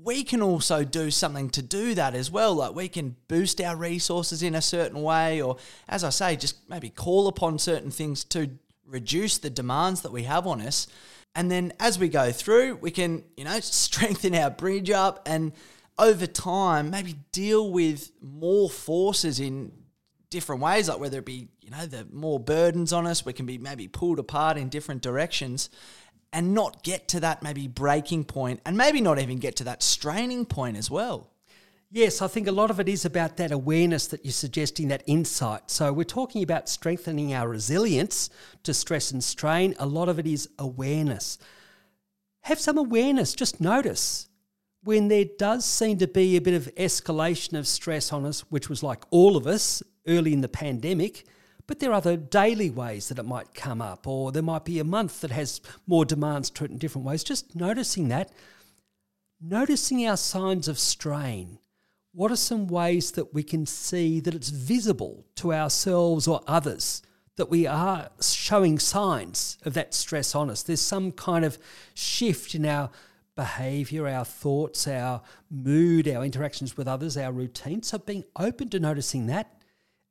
[0.03, 2.55] we can also do something to do that as well.
[2.55, 6.69] Like we can boost our resources in a certain way, or as I say, just
[6.69, 8.49] maybe call upon certain things to
[8.85, 10.87] reduce the demands that we have on us.
[11.35, 15.53] And then as we go through, we can, you know, strengthen our bridge up and
[15.97, 19.71] over time maybe deal with more forces in
[20.29, 23.45] different ways, like whether it be, you know, the more burdens on us, we can
[23.45, 25.69] be maybe pulled apart in different directions
[26.31, 29.81] and not get to that maybe breaking point and maybe not even get to that
[29.81, 31.29] straining point as well.
[31.91, 35.01] Yes, I think a lot of it is about that awareness that you're suggesting, that
[35.07, 35.71] insight.
[35.71, 38.29] So, we're talking about strengthening our resilience
[38.61, 39.73] to stress and strain.
[39.79, 41.39] A lot of it is awareness.
[42.41, 44.29] Have some awareness, just notice
[44.83, 48.69] when there does seem to be a bit of escalation of stress on us, which
[48.69, 51.25] was like all of us early in the pandemic.
[51.69, 54.79] But there are other daily ways that it might come up, or there might be
[54.79, 57.23] a month that has more demands to it in different ways.
[57.23, 58.31] Just noticing that,
[59.39, 61.59] noticing our signs of strain
[62.11, 67.03] what are some ways that we can see that it's visible to ourselves or others
[67.35, 70.63] that we are showing signs of that stress on us?
[70.63, 71.59] There's some kind of
[71.93, 72.89] shift in our
[73.35, 77.83] behavior, our thoughts, our mood, our interactions with others, our routine.
[77.83, 79.58] So being open to noticing that.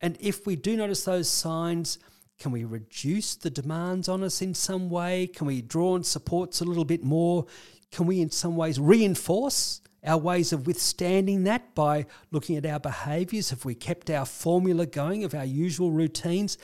[0.00, 1.98] And if we do notice those signs,
[2.38, 5.26] can we reduce the demands on us in some way?
[5.26, 7.46] Can we draw on supports a little bit more?
[7.90, 12.80] Can we, in some ways, reinforce our ways of withstanding that by looking at our
[12.80, 13.50] behaviours.
[13.50, 16.56] Have we kept our formula going of our usual routines?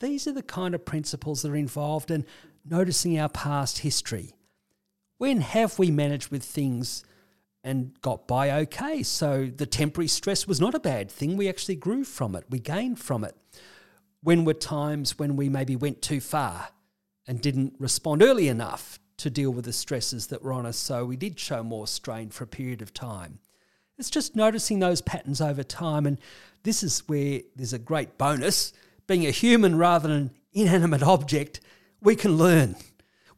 [0.00, 2.26] These are the kind of principles that are involved in
[2.68, 4.34] noticing our past history.
[5.18, 7.04] When have we managed with things
[7.62, 9.02] and got by okay?
[9.02, 11.36] So the temporary stress was not a bad thing.
[11.36, 13.36] We actually grew from it, we gained from it.
[14.22, 16.68] When were times when we maybe went too far
[17.26, 20.78] and didn't respond early enough to deal with the stresses that were on us.
[20.78, 23.38] So we did show more strain for a period of time.
[23.98, 26.06] It's just noticing those patterns over time.
[26.06, 26.18] And
[26.62, 28.72] this is where there's a great bonus.
[29.06, 31.60] Being a human rather than an inanimate object,
[32.00, 32.76] we can learn.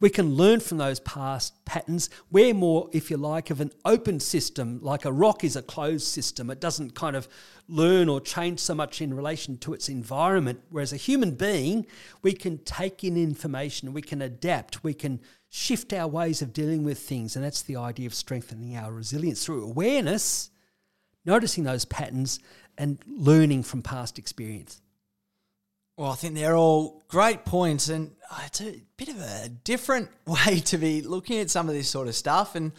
[0.03, 2.11] We can learn from those past patterns.
[2.29, 6.09] We're more, if you like, of an open system, like a rock is a closed
[6.09, 6.51] system.
[6.51, 7.29] It doesn't kind of
[7.69, 10.63] learn or change so much in relation to its environment.
[10.71, 11.87] Whereas a human being,
[12.21, 16.83] we can take in information, we can adapt, we can shift our ways of dealing
[16.83, 17.37] with things.
[17.37, 20.51] And that's the idea of strengthening our resilience through awareness,
[21.25, 22.41] noticing those patterns,
[22.77, 24.82] and learning from past experience.
[25.97, 28.13] Well, I think they're all great points, and
[28.47, 32.09] it's a bit of a different way to be looking at some of this sort
[32.09, 32.55] of stuff.
[32.55, 32.73] And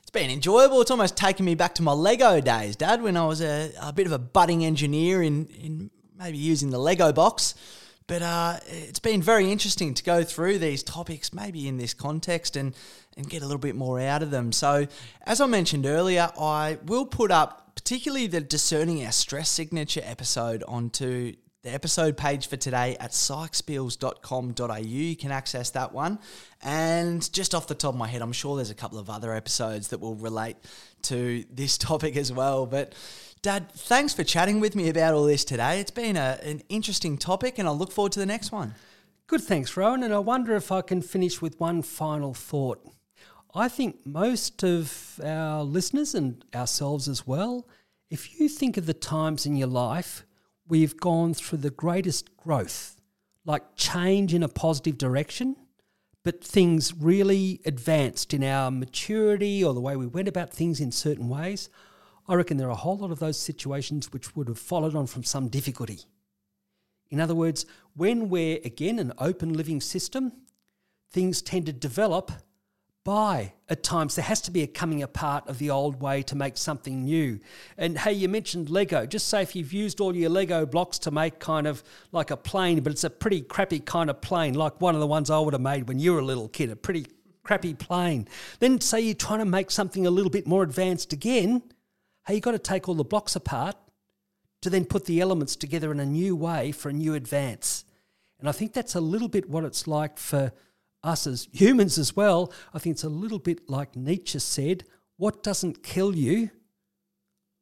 [0.00, 0.80] it's been enjoyable.
[0.80, 3.92] It's almost taken me back to my Lego days, Dad, when I was a, a
[3.92, 7.54] bit of a budding engineer in, in maybe using the Lego box.
[8.06, 12.56] But uh, it's been very interesting to go through these topics, maybe in this context,
[12.56, 12.74] and,
[13.16, 14.50] and get a little bit more out of them.
[14.52, 14.86] So,
[15.26, 20.64] as I mentioned earlier, I will put up particularly the discerning our stress signature episode
[20.66, 24.76] onto the episode page for today at psychskills.com.au.
[24.78, 26.18] You can access that one.
[26.62, 29.34] And just off the top of my head, I'm sure there's a couple of other
[29.34, 30.56] episodes that will relate
[31.02, 32.64] to this topic as well.
[32.64, 32.94] But
[33.42, 35.80] Dad, thanks for chatting with me about all this today.
[35.80, 38.74] It's been a, an interesting topic, and I look forward to the next one.
[39.26, 40.02] Good, thanks, Rowan.
[40.02, 42.86] And I wonder if I can finish with one final thought.
[43.54, 47.68] I think most of our listeners and ourselves as well,
[48.08, 50.24] if you think of the times in your life
[50.70, 52.96] we've gone through the greatest growth,
[53.44, 55.56] like change in a positive direction,
[56.22, 60.92] but things really advanced in our maturity or the way we went about things in
[60.92, 61.68] certain ways,
[62.28, 65.06] I reckon there are a whole lot of those situations which would have followed on
[65.06, 66.00] from some difficulty.
[67.10, 70.32] In other words, when we're again an open living system,
[71.10, 72.30] things tend to develop
[73.04, 76.36] by at times there has to be a coming apart of the old way to
[76.36, 77.40] make something new.
[77.78, 79.06] And hey, you mentioned Lego.
[79.06, 81.82] Just say if you've used all your Lego blocks to make kind of
[82.12, 85.06] like a plane, but it's a pretty crappy kind of plane, like one of the
[85.06, 87.06] ones I would have made when you were a little kid, a pretty
[87.42, 88.28] crappy plane.
[88.58, 91.62] Then say you're trying to make something a little bit more advanced again
[92.26, 93.76] Hey, you've got to take all the blocks apart
[94.60, 97.84] to then put the elements together in a new way for a new advance.
[98.38, 100.52] And I think that's a little bit what it's like for
[101.02, 102.52] us as humans as well.
[102.74, 104.84] I think it's a little bit like Nietzsche said
[105.16, 106.50] what doesn't kill you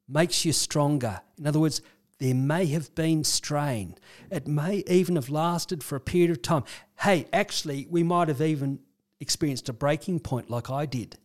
[0.07, 1.21] makes you stronger.
[1.37, 1.81] In other words,
[2.19, 3.95] there may have been strain.
[4.29, 6.63] It may even have lasted for a period of time.
[6.99, 8.79] Hey, actually, we might have even
[9.19, 11.17] experienced a breaking point like I did.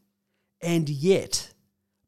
[0.61, 1.53] And yet,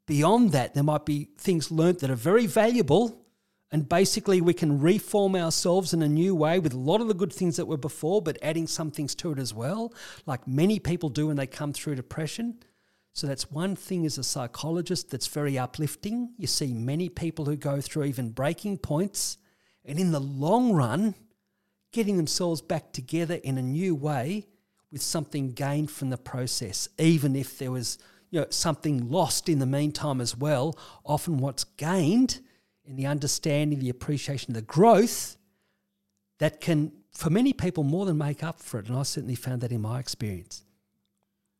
[0.07, 3.26] beyond that, there might be things learnt that are very valuable.
[3.73, 7.15] And basically, we can reform ourselves in a new way with a lot of the
[7.15, 9.93] good things that were before, but adding some things to it as well,
[10.25, 12.59] like many people do when they come through depression.
[13.13, 16.35] So that's one thing as a psychologist that's very uplifting.
[16.37, 19.39] You see many people who go through even breaking points,
[19.85, 21.15] and in the long run,
[21.93, 24.47] getting themselves back together in a new way
[24.93, 27.99] with something gained from the process, even if there was
[28.31, 30.79] you know something lost in the meantime as well.
[31.05, 32.41] Often, what's gained
[32.87, 35.37] in the understanding, the appreciation, the growth
[36.39, 38.89] that can, for many people, more than make up for it.
[38.89, 40.63] And I certainly found that in my experience.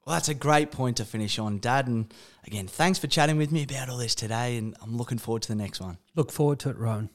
[0.05, 1.89] Well, that's a great point to finish on, Dad.
[1.89, 2.15] And
[2.47, 4.57] again, thanks for chatting with me about all this today.
[4.57, 5.99] And I'm looking forward to the next one.
[6.15, 7.11] Look forward to it, Rowan.